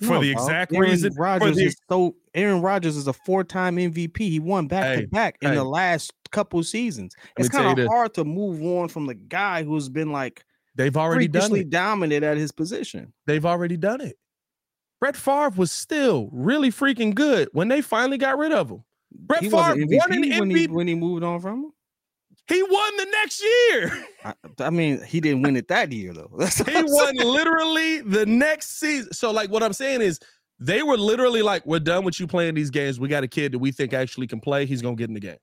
[0.00, 3.76] For No, the exact Aaron reason, Rodgers the- is so Aaron Rodgers is a four-time
[3.76, 4.18] MVP.
[4.18, 5.54] He won back to back in hey.
[5.56, 7.14] the last couple seasons.
[7.36, 10.10] It's me tell you kind of hard to move on from the guy who's been
[10.12, 10.44] like
[10.74, 11.70] they've already done it.
[11.70, 13.12] dominant at his position.
[13.26, 14.16] They've already done it.
[15.00, 18.84] Brett Favre was still really freaking good when they finally got rid of him.
[19.12, 21.72] Brett he Favre wasn't won an MVP when he, when he moved on from him.
[22.46, 24.04] He won the next year.
[24.24, 26.30] I, I mean, he didn't win it that year though.
[26.66, 27.28] He I'm won saying.
[27.28, 29.12] literally the next season.
[29.12, 30.18] So, like, what I'm saying is,
[30.58, 33.00] they were literally like, "We're done with you playing these games.
[33.00, 34.66] We got a kid that we think actually can play.
[34.66, 35.38] He's gonna get in the game."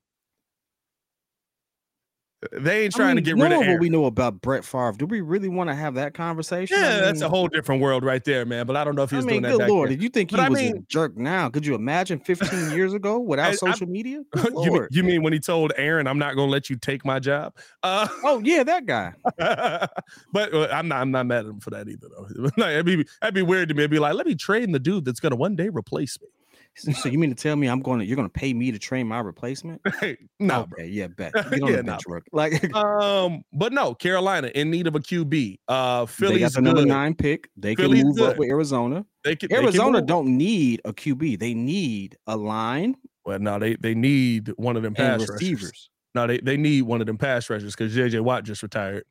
[2.52, 4.92] They ain't I trying mean, to get rid of what we know about Brett Favre.
[4.96, 6.76] Do we really want to have that conversation?
[6.76, 8.64] I Yeah, that's a whole different world right there, man.
[8.64, 9.66] But I don't know if I he's mean, doing that.
[9.66, 9.90] good lord!
[9.90, 13.18] If you think he I was a jerk now, could you imagine 15 years ago
[13.18, 14.22] without I- I- social media?
[14.32, 17.04] Good you, mean, you mean when he told Aaron, "I'm not gonna let you take
[17.04, 17.54] my job"?
[17.82, 19.14] Uh, Oh yeah, that guy.
[20.32, 21.00] but uh, I'm not.
[21.00, 22.52] I'm not mad at him for that either, though.
[22.68, 23.82] it'd be that'd be weird to me.
[23.82, 26.28] It'd be like, let me train the dude that's gonna one day replace me.
[26.76, 28.78] So you mean to tell me I'm going to you're going to pay me to
[28.78, 29.80] train my replacement?
[30.38, 31.32] no, okay, yeah, bet.
[31.50, 32.24] Get on Yeah, the nah, bench work.
[32.30, 35.58] Like Um, but no, Carolina in need of a QB.
[35.66, 36.86] Uh, they Philly's got the good.
[36.86, 37.50] nine pick.
[37.56, 39.04] They can Philly's move up with Arizona.
[39.24, 40.06] They can, they can Arizona move.
[40.06, 41.40] don't need a QB.
[41.40, 42.94] They need a line
[43.24, 45.30] Well, no, they they need one of them pass rushers.
[45.34, 45.90] receivers.
[46.14, 49.04] No, they they need one of them pass rushers because JJ Watt just retired.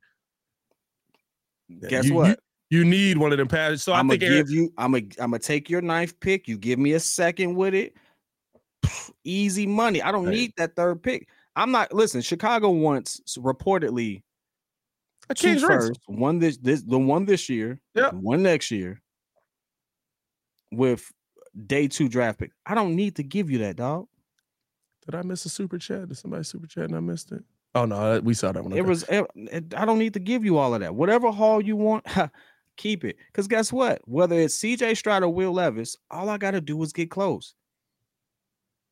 [1.89, 2.39] Guess You- what?
[2.70, 3.84] You, you need one of them pass.
[3.84, 4.74] So I I'm gonna think Aaron- give you.
[4.78, 5.03] I'm gonna.
[5.20, 6.47] I'm gonna take your ninth pick.
[6.47, 7.93] You give me a second with it.
[9.24, 10.01] Easy money.
[10.01, 10.32] I don't Hey.
[10.32, 11.28] need that third pick.
[11.55, 11.93] I'm not.
[11.93, 14.22] Listen, Chicago wants reportedly
[15.30, 15.99] a two King's first.
[16.07, 17.80] One this this the one this year.
[17.95, 18.13] Yep.
[18.13, 19.01] One next year.
[20.72, 21.09] With
[21.65, 22.51] day two draft pick.
[22.65, 24.07] I don't need to give you that, dog.
[25.05, 26.09] Did I miss a super chat?
[26.09, 27.43] Did somebody super chat and I missed it?
[27.76, 28.74] Oh no, uh, we saw that one.
[28.74, 28.89] It okay.
[28.89, 29.03] was.
[29.03, 30.93] it- it- I don't need to give you all of that.
[30.95, 32.05] Whatever haul you want,
[32.78, 33.17] keep it.
[33.28, 34.01] Because guess what?
[34.05, 34.95] Whether it's C.J.
[34.95, 37.53] Stroud or Will Levis, all I got to do is get close.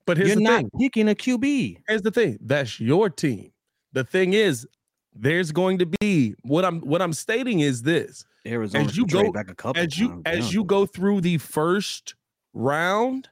[0.05, 0.69] but here's You're not thing.
[0.79, 1.77] picking a QB.
[1.87, 2.37] Here's the thing.
[2.41, 3.51] That's your team.
[3.93, 4.67] The thing is,
[5.13, 8.25] there's going to be what I'm what I'm stating is this.
[8.45, 11.37] Arizona As you go- back a couple as you times, as you go through the
[11.37, 12.13] first
[12.53, 13.29] round,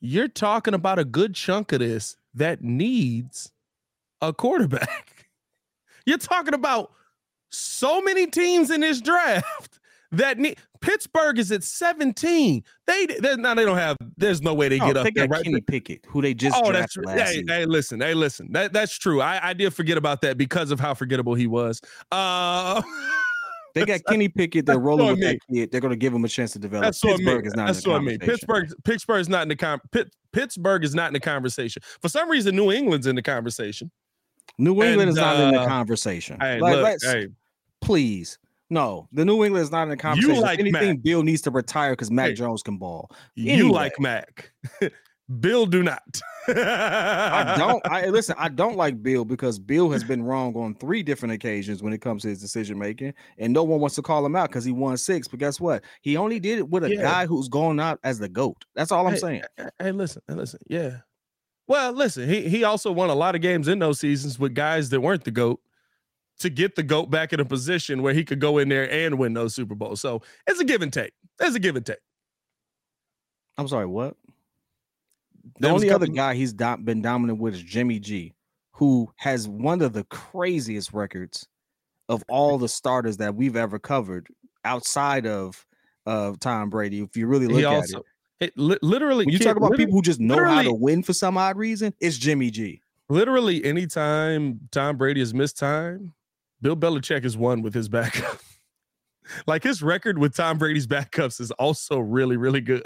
[0.00, 3.52] you're talking about a good chunk of this that needs
[4.20, 5.26] a quarterback.
[6.06, 6.90] You're talking about
[7.54, 9.78] so many teams in this draft
[10.12, 12.62] that need Pittsburgh is at 17.
[12.86, 15.42] They now they don't have there's no way they No, get up they there right
[15.42, 17.48] Kenny Pickett, who they just Oh, that's last Hey, season.
[17.48, 18.52] hey, listen, hey, listen.
[18.52, 19.20] That that's true.
[19.22, 21.80] I, I did forget about that because of how forgettable he was.
[22.12, 22.82] Uh
[23.74, 24.66] They got Kenny Pickett.
[24.66, 25.72] They're rolling with that kid.
[25.72, 26.84] They're going to give him a chance to develop.
[26.84, 27.26] That's what I mean.
[27.26, 28.18] Pittsburgh is not That's in the what I mean.
[28.20, 28.30] conversation.
[28.46, 29.80] Pittsburgh, Pittsburgh is not in the con.
[29.90, 31.82] Pitt, Pittsburgh is not in the conversation.
[32.00, 33.90] For some reason, New England's in the conversation.
[34.58, 36.38] New England is And, not in the uh, conversation.
[36.40, 37.26] Hey, Like, look, let's- hey,
[37.84, 38.38] please.
[38.70, 40.36] No, the New England is not in the conversation.
[40.36, 41.02] If like anything, Mac.
[41.02, 42.34] Bill needs to retire because Mac Hey.
[42.34, 43.10] Jones can ball.
[43.34, 44.50] you like Mac.
[45.40, 46.20] Bill do not.
[46.48, 47.86] I don't.
[47.90, 48.34] I listen.
[48.38, 52.00] I don't like Bill because Bill has been wrong on three different occasions when it
[52.00, 54.72] comes to his decision making, and no one wants to call him out because he
[54.72, 55.26] won six.
[55.28, 55.82] But guess what?
[56.02, 57.02] He only did it with a Yeah.
[57.02, 58.64] guy who's going out as the goat.
[58.74, 59.42] That's all I'm Hey, saying.
[59.56, 60.60] Hey, Hey, listen, hey, listen.
[60.68, 60.98] Yeah.
[61.66, 64.90] Well, listen, he he also won a lot of games in those seasons with guys
[64.90, 65.60] that weren't the GOAT
[66.40, 69.18] to get the GOAT back in a position where he could go in there and
[69.18, 70.00] win those Super Bowls.
[70.00, 71.12] So it's a give and take.
[71.40, 71.98] It's a give and take.
[73.56, 73.86] I'm sorry.
[73.86, 74.16] What?
[75.60, 78.34] The only other guy he's do- been dominant with is Jimmy G,
[78.72, 81.46] who has one of the craziest records
[82.08, 84.28] of all the starters that we've ever covered
[84.64, 85.64] outside of
[86.06, 87.00] of Tom Brady.
[87.00, 88.02] If you really look at it,
[88.40, 91.12] it, li- literally when you talk about people who just know how to win for
[91.12, 92.80] some odd reason, it's Jimmy G.
[93.08, 96.12] literally anytime Tom Brady has missed time,
[96.64, 98.38] Bill Belichick is one with his backup.
[99.46, 102.82] like his record with Tom Brady's backups is also really, really good.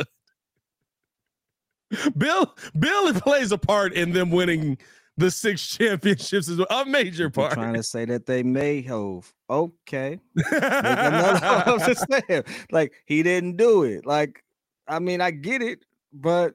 [2.18, 4.78] Bill Bill plays a part in them winning
[5.16, 6.66] the six championships as well.
[6.70, 7.52] A major part.
[7.52, 9.32] trying to say that they may have.
[9.48, 10.18] Okay.
[10.34, 14.04] Make another- I'm just saying, like he didn't do it.
[14.04, 14.42] Like,
[14.88, 16.52] I mean, I get it, but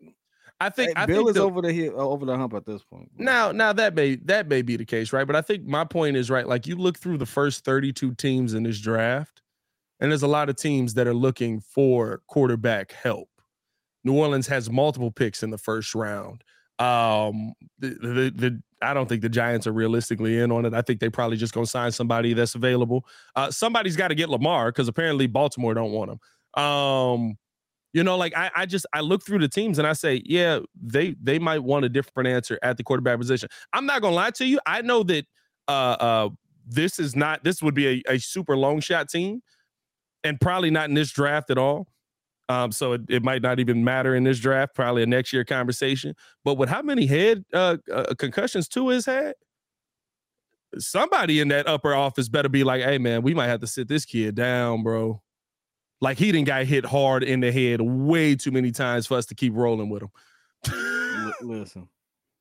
[0.66, 2.66] I think hey, I Bill think is the- over the hill, over the hump at
[2.66, 3.09] this point.
[3.18, 5.26] Now, now that may that may be the case, right?
[5.28, 6.47] But I think my point is right.
[6.47, 9.41] Like you look through the first 32 teams in this draft,
[9.99, 13.30] and there's a lot of teams that are looking for quarterback help.
[14.03, 16.43] New Orleans has multiple picks in the first round.
[16.80, 20.74] Um, the, the, the I don't think the Giants are realistically in on it.
[20.74, 23.05] I think they probably just gonna sign somebody that's available.
[23.36, 26.61] Uh, somebody's got to get Lamar because apparently Baltimore don't want him.
[26.64, 27.38] Um,
[27.93, 30.59] you know, like I, I just I look through the teams and I say, yeah,
[30.81, 33.49] they they might want a different answer at the quarterback position.
[33.71, 34.59] I'm not gonna lie to you.
[34.65, 35.25] I know that
[35.67, 36.29] uh uh
[36.65, 39.41] this is not this would be a, a super long shot team
[40.23, 41.87] and probably not in this draft at all.
[42.49, 45.45] Um, so it, it might not even matter in this draft, probably a next year
[45.45, 46.13] conversation.
[46.43, 49.33] But with how many head uh, uh, concussions Tua has had,
[50.77, 53.87] somebody in that upper office better be like, hey man, we might have to sit
[53.87, 55.22] this kid down, bro.
[56.03, 59.25] Like he didn't got hit hard in the head way too many times for us
[59.27, 61.33] to keep rolling with him.
[61.41, 61.87] Listen,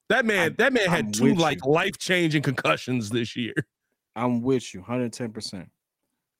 [0.08, 3.54] that man, I'm, that man had I'm two like life changing concussions this year.
[4.16, 5.30] I'm with you 110.
[5.30, 5.70] percent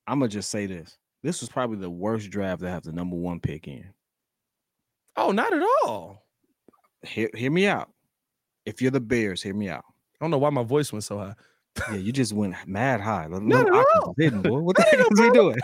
[0.09, 3.15] I'm gonna just say this: this was probably the worst draft to have the number
[3.15, 3.89] one pick in.
[5.17, 6.25] Oh, not at all.
[7.07, 7.89] Hear, hear me out.
[8.67, 9.85] If you're the Bears, hear me out.
[10.21, 11.35] I don't know why my voice went so high.
[11.89, 13.29] Yeah, you just went mad high.
[13.31, 14.13] Not at all.
[14.15, 14.61] Boy.
[14.61, 15.57] What the heck is he doing?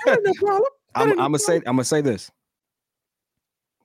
[0.99, 1.57] I'm, I'm gonna say.
[1.57, 2.30] I'm gonna say this.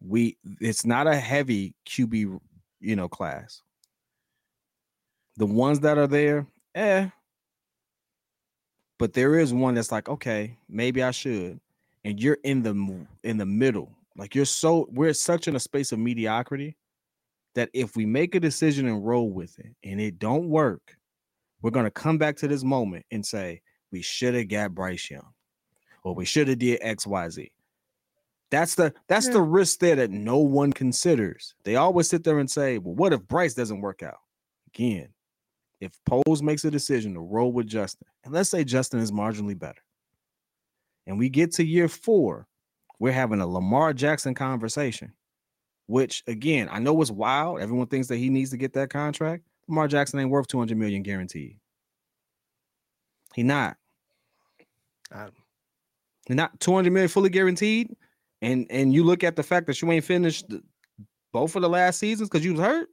[0.02, 0.38] We.
[0.60, 2.40] It's not a heavy QB,
[2.80, 3.62] you know, class.
[5.38, 7.10] The ones that are there, eh.
[9.00, 11.60] But there is one that's like, okay, maybe I should,
[12.06, 13.92] and you're in the in the middle.
[14.16, 16.78] Like you're so we're such in a space of mediocrity
[17.56, 20.96] that if we make a decision and roll with it and it don't work,
[21.62, 23.62] we're gonna come back to this moment and say
[23.92, 25.34] we should have got Bryce Young
[26.04, 27.52] or we should have did XYZ.
[28.52, 29.34] That's the that's yeah.
[29.34, 31.56] the risk there that no one considers.
[31.64, 34.20] They always sit there and say, Well, what if Bryce doesn't work out?
[34.76, 35.10] Again,
[35.80, 39.58] if Poles makes a decision to roll with Justin, and let's say Justin is marginally
[39.58, 39.82] better,
[41.08, 42.48] and we get to year four,
[43.00, 45.14] we're having a Lamar Jackson conversation,
[45.88, 47.60] which again, I know it's wild.
[47.60, 49.44] Everyone thinks that he needs to get that contract.
[49.68, 51.58] Lamar Jackson ain't worth 200 million guaranteed.
[53.34, 53.78] He not.
[55.12, 55.30] I,
[56.30, 57.96] not 200 million fully guaranteed.
[58.42, 60.46] And and you look at the fact that you ain't finished
[61.32, 62.90] both of the last seasons because you was hurt.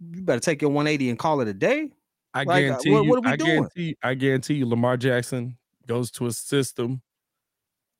[0.00, 1.90] You better take your 180 and call it a day.
[2.32, 3.50] I like, uh, guarantee what, you, what are we I doing?
[3.50, 7.02] Guarantee, I guarantee you, Lamar Jackson goes to a system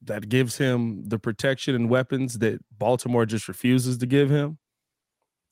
[0.03, 4.59] that gives him the protection and weapons that Baltimore just refuses to give him.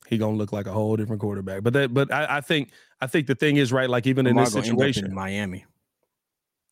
[0.09, 1.62] He gonna look like a whole different quarterback.
[1.62, 2.70] But that, but I, I think,
[3.01, 3.88] I think the thing is right.
[3.88, 5.64] Like even Lamar in this situation, in Miami,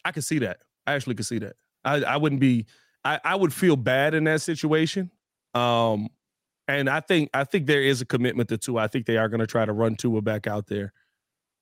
[0.04, 0.58] I can see that.
[0.86, 1.56] I actually could see that.
[1.84, 2.66] I, I wouldn't be.
[3.04, 5.10] I, I would feel bad in that situation.
[5.54, 6.08] Um,
[6.68, 8.82] and I think I think there is a commitment to Tua.
[8.82, 10.92] I think they are going to try to run Tua back out there,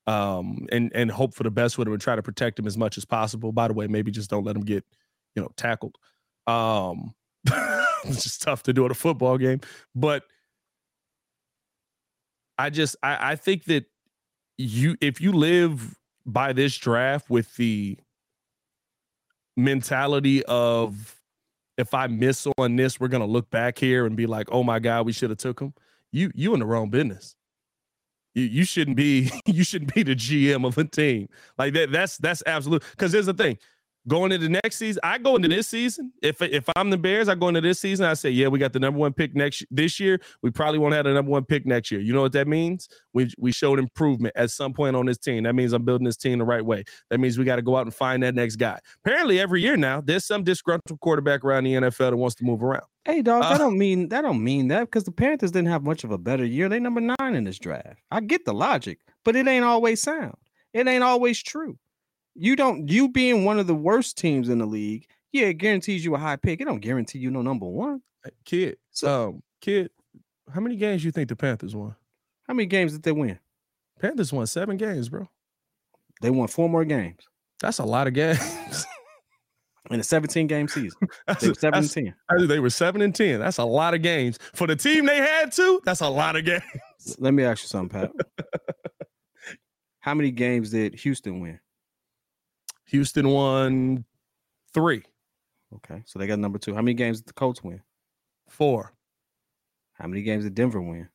[0.07, 2.77] um, and and hope for the best with him and try to protect him as
[2.77, 3.53] much as possible.
[3.53, 4.85] By the way, maybe just don't let him get,
[5.35, 5.97] you know, tackled.
[6.47, 7.15] Um,
[8.05, 9.61] it's just tough to do at a football game,
[9.95, 10.25] but
[12.59, 13.87] I just I, I think that
[14.59, 15.97] you if you live
[16.27, 17.97] by this draft with the
[19.59, 21.21] mentality of
[21.77, 24.79] if I miss on this, we're gonna look back here and be like, oh my
[24.79, 25.75] God, we should have took him.
[26.13, 27.37] You you in the wrong business.
[28.35, 31.29] You you shouldn't be you shouldn't be the GM of a team.
[31.59, 33.59] Like that, that's that's absolute because here's the thing
[34.07, 36.13] going into next season, I go into this season.
[36.23, 38.07] If if I'm the Bears, I go into this season.
[38.07, 40.21] I say, yeah, we got the number one pick next this year.
[40.43, 42.01] We probably won't have the number one pick next year.
[42.01, 42.89] You know what that means?
[43.13, 45.45] We we showed improvement at some point on this team.
[45.45, 46.85] That means I'm building this team the right way.
[47.11, 48.79] That means we got to go out and find that next guy.
[49.05, 52.63] Apparently, every year now, there's some disgruntled quarterback around the NFL that wants to move
[52.63, 52.85] around.
[53.05, 55.83] Hey, dog, uh, that don't mean that don't mean that because the Panthers didn't have
[55.83, 56.69] much of a better year.
[56.69, 58.01] They number nine in this draft.
[58.11, 60.37] I get the logic, but it ain't always sound.
[60.75, 61.79] It ain't always true
[62.39, 66.05] you don't you being one of the worst teams in the league, yeah, it guarantees
[66.05, 66.61] you a high pick.
[66.61, 68.01] It don't guarantee you no number one.
[68.45, 69.91] Kid, so, um, kid,
[70.53, 71.95] how many games you think the Panthers won?
[72.47, 73.39] How many games did they win?
[74.01, 75.29] Panthers won seven games, bro.
[76.21, 77.21] They won four more games.
[77.61, 78.87] That's a lot of games.
[79.91, 80.99] in a 17 game season.
[81.41, 82.15] They were 7 and 10.
[82.47, 83.41] They were 7 and 10.
[83.41, 84.39] That's a lot of games.
[84.55, 86.63] For the team they had to, that's a lot of games.
[87.19, 88.11] Let me ask you something, Pat.
[90.01, 91.61] How many games did Houston win?
[92.89, 94.05] Houston won
[94.73, 95.03] three.
[95.75, 96.75] Okay, so they got number two.
[96.75, 97.83] How many games did the Colts win?
[98.49, 98.93] Four.
[99.93, 101.09] How many games did Denver win?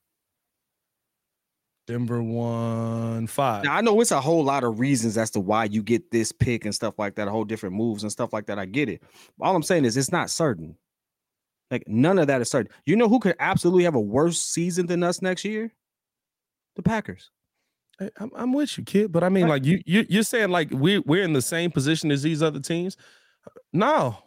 [1.87, 3.63] Denver won five.
[3.65, 6.31] Now I know it's a whole lot of reasons as to why you get this
[6.31, 8.59] pick and stuff like that, a whole different moves and stuff like that.
[8.59, 9.01] I get it.
[9.41, 10.77] All I'm saying is it's not certain.
[11.71, 12.71] Like none of that is certain.
[12.85, 15.73] You know who could absolutely have a worse season than us next year?
[16.75, 17.31] The Packers.
[18.17, 19.11] I'm, I'm with you, kid.
[19.11, 22.11] But I mean, like you, you you're saying like we we're in the same position
[22.11, 22.97] as these other teams.
[23.71, 24.17] No,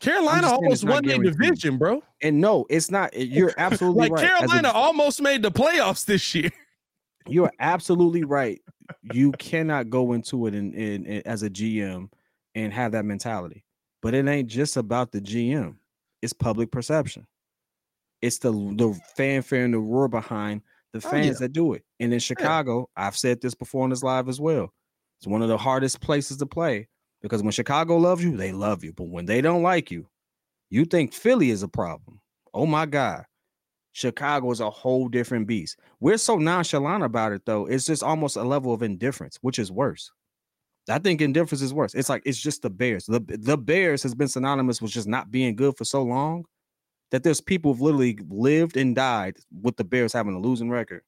[0.00, 2.02] Carolina almost won their division, bro.
[2.22, 3.12] And no, it's not.
[3.16, 4.24] You're absolutely Like right.
[4.24, 6.50] As a- Carolina almost made the playoffs this year.
[7.28, 8.60] You're absolutely right.
[9.12, 12.08] You cannot go into it in, in, in- as a GM
[12.54, 13.64] and have that mentality.
[14.02, 15.76] But it ain't just about the GM.
[16.22, 17.26] It's public perception.
[18.22, 20.62] It's the the fanfare and the roar behind
[20.92, 21.32] the Oh, fans yeah.
[21.46, 21.84] that do it.
[22.00, 24.72] And in Chicago, I've said this before on this live as well.
[25.18, 26.88] It's one of the hardest places to play
[27.20, 28.94] because when Chicago loves you, they love you.
[28.94, 30.08] But when they don't like you,
[30.70, 32.20] you think Philly is a problem.
[32.54, 33.24] Oh my God.
[33.92, 35.78] Chicago is a whole different beast.
[35.98, 37.66] We're so nonchalant about it, though.
[37.66, 40.10] It's just almost a level of indifference, which is worse.
[40.88, 41.94] I think indifference is worse.
[41.94, 43.04] It's like it's just the Bears.
[43.06, 46.44] The, the Bears has been synonymous with just not being good for so long
[47.10, 51.02] that there's people who've literally lived and died with the Bears having a losing record.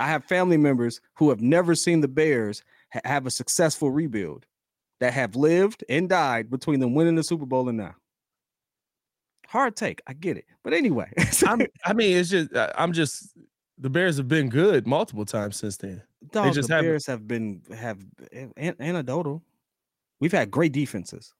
[0.00, 2.62] I have family members who have never seen the Bears
[2.92, 4.46] ha- have a successful rebuild
[5.00, 7.94] that have lived and died between them winning the Super Bowl and now.
[9.46, 11.10] Hard take, I get it, but anyway,
[11.46, 13.34] I'm, I mean, it's just uh, I'm just
[13.78, 16.02] the Bears have been good multiple times since then.
[16.32, 17.98] Dog, just the haven't- Bears have been have
[18.32, 19.42] an- anecdotal.
[20.20, 21.32] We've had great defenses.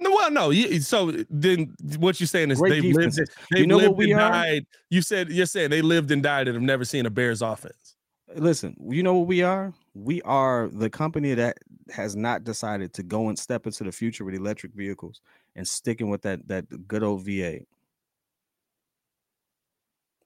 [0.00, 0.50] No, well, no.
[0.50, 3.16] You, so then, what you're saying is Great they've lived,
[3.50, 4.30] they've You know what lived we and are?
[4.30, 4.66] died.
[4.88, 7.96] You said you're saying they lived and died and have never seen a Bears offense.
[8.34, 9.74] Listen, you know what we are?
[9.94, 11.58] We are the company that
[11.90, 15.20] has not decided to go and step into the future with electric vehicles
[15.56, 17.66] and sticking with that that good old V8.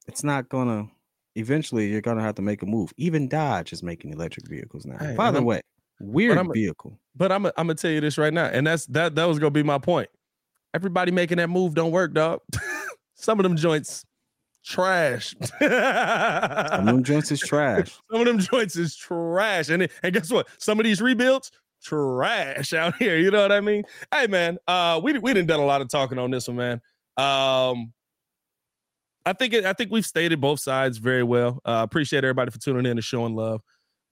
[0.07, 0.89] It's not gonna.
[1.35, 2.93] Eventually, you're gonna have to make a move.
[2.97, 4.99] Even Dodge is making electric vehicles now.
[4.99, 5.63] Hey, By the way,
[6.01, 6.99] weird I'm- vehicle.
[7.17, 9.51] But I'm I'm gonna tell you this right now, and that's that that was gonna
[9.53, 10.09] be my point.
[10.75, 12.41] Everybody making that move don't work, dog.
[13.15, 14.05] Some of them joints
[14.65, 15.35] trash.
[15.61, 17.97] Some of them joints is trash.
[18.11, 19.69] Some of them joints is trash.
[19.69, 20.49] And, it- and guess what?
[20.59, 21.53] Some of these rebuilds,
[21.85, 23.17] trash out here.
[23.17, 23.85] You know what I mean?
[24.13, 26.81] Hey man, uh we we didn't done a lot of talking on this one, man.
[27.17, 27.93] Um
[29.27, 31.61] I think it, I think we've stated both sides very well.
[31.65, 33.63] Uh appreciate everybody for tuning in and showing love.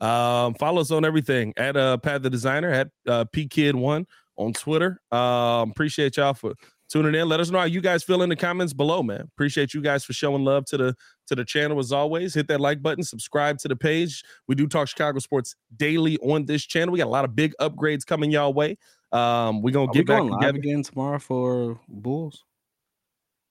[0.02, 4.04] Um follow us on everything at uh Pat the Designer at uh PKid1
[4.36, 5.00] on Twitter.
[5.10, 6.54] Um appreciate y'all for
[6.90, 7.28] tuning in.
[7.28, 9.20] Let us know how you guys feel in the comments below, man.
[9.20, 10.94] Appreciate you guys for showing love to the
[11.28, 12.34] to the channel as always.
[12.34, 14.22] Hit that like button, subscribe to the page.
[14.48, 16.92] We do talk Chicago sports daily on this channel.
[16.92, 18.76] We got a lot of big upgrades coming y'all way.
[19.12, 20.58] Um, we're gonna Are we get back going live together.
[20.58, 22.44] again tomorrow for Bulls?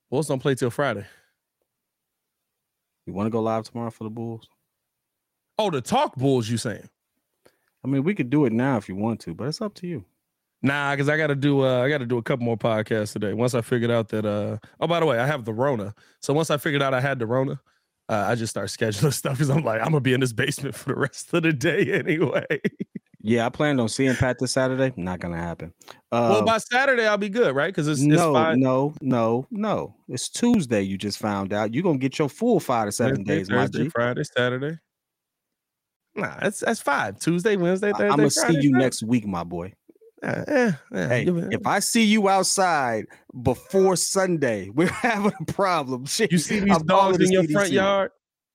[0.10, 1.06] Bulls don't play till Friday.
[3.06, 4.48] You want to go live tomorrow for the Bulls?
[5.62, 6.90] Oh, the talk Bulls, you saying?
[7.86, 9.88] I mean, we could do it now if you want to, but it's up to
[9.88, 10.04] you.
[10.64, 13.34] Nah, because I gotta do uh I gotta do a couple more podcasts today.
[13.34, 15.94] Once I figured out that uh oh by the way, I have the Rona.
[16.20, 17.62] So once I figured out I had the Rona,
[18.10, 20.74] uh, I just start scheduling stuff because I'm like, I'm gonna be in this basement
[20.74, 22.60] for the rest of the day anyway.
[23.22, 24.94] Yeah, I planned on seeing Pat this Saturday.
[24.98, 25.74] Not gonna happen.
[26.12, 27.68] Uh, well, by Saturday I'll be good, right?
[27.68, 29.96] Because it's, it's no, no, no, no.
[30.08, 30.82] It's Tuesday.
[30.82, 31.72] You just found out.
[31.72, 33.90] You're gonna get your full five to seven days, my Thursday.
[33.90, 34.80] Friday, Saturday.
[36.16, 37.20] Nah, that's that's five.
[37.20, 38.08] Tuesday, Wednesday, Thursday.
[38.10, 39.74] I'm gonna see you next week, my boy.
[40.24, 43.06] Uh, eh, eh, Hey, if I see you outside
[43.42, 46.06] before Sunday, we're having a problem.
[46.06, 48.12] Shit, you see these I'm dogs in your front yard,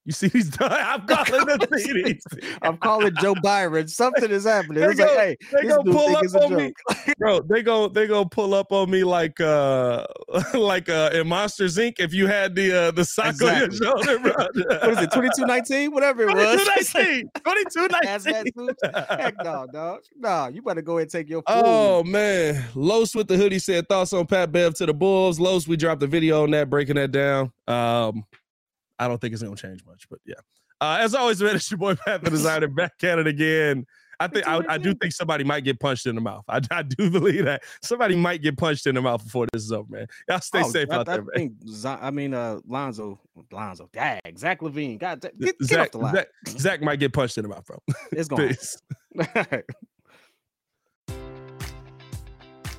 [0.07, 0.57] you see these.
[0.61, 2.59] I'm calling the CDC.
[2.63, 3.91] I'm calling Joe Biden.
[3.91, 4.81] Something is happening.
[4.83, 6.73] They It's like, hey, they gonna pull up on me,
[7.19, 7.41] bro.
[7.41, 10.07] They go they go pull up on me like uh
[10.55, 11.95] like uh in Monsters Inc.
[11.99, 13.65] If you had the uh the sock Exactly.
[13.65, 14.33] on your shoulder, bro.
[14.33, 15.11] what is it?
[15.11, 15.91] 2219?
[15.91, 16.65] Whatever it was.
[16.95, 17.29] 2219.
[17.45, 19.19] 2219.
[19.19, 20.01] Heck no, dog.
[20.17, 21.45] Nah, you better go ahead and take your food.
[21.49, 25.41] Oh man, Los with the hoodie said thoughts on Pat Bev to the Bulls.
[25.41, 27.53] Los, we dropped a video on that, breaking that down.
[27.67, 28.25] Um,
[28.99, 30.35] I don't think it's gonna change much, but yeah.
[30.81, 33.87] Uh, as always, man, it's your boy Pat the Designer back at it again.
[34.19, 36.43] I think I, I do think somebody might get punched in the mouth.
[36.49, 39.73] I, I do believe that somebody might get punched in the mouth before this is
[39.73, 40.07] over, man.
[40.27, 41.29] Y'all stay Oh, safe I, out there, man.
[41.35, 41.53] think
[41.85, 43.21] I mean uh Lonzo,
[43.53, 44.99] Lonzo, dag, Zach LaVine.
[44.99, 46.15] God, get, get Zach, off the line.
[46.15, 47.79] Zach, Zach might get punched in the mouth, bro.
[48.13, 48.49] It's gone.
[48.49, 48.81] Peace.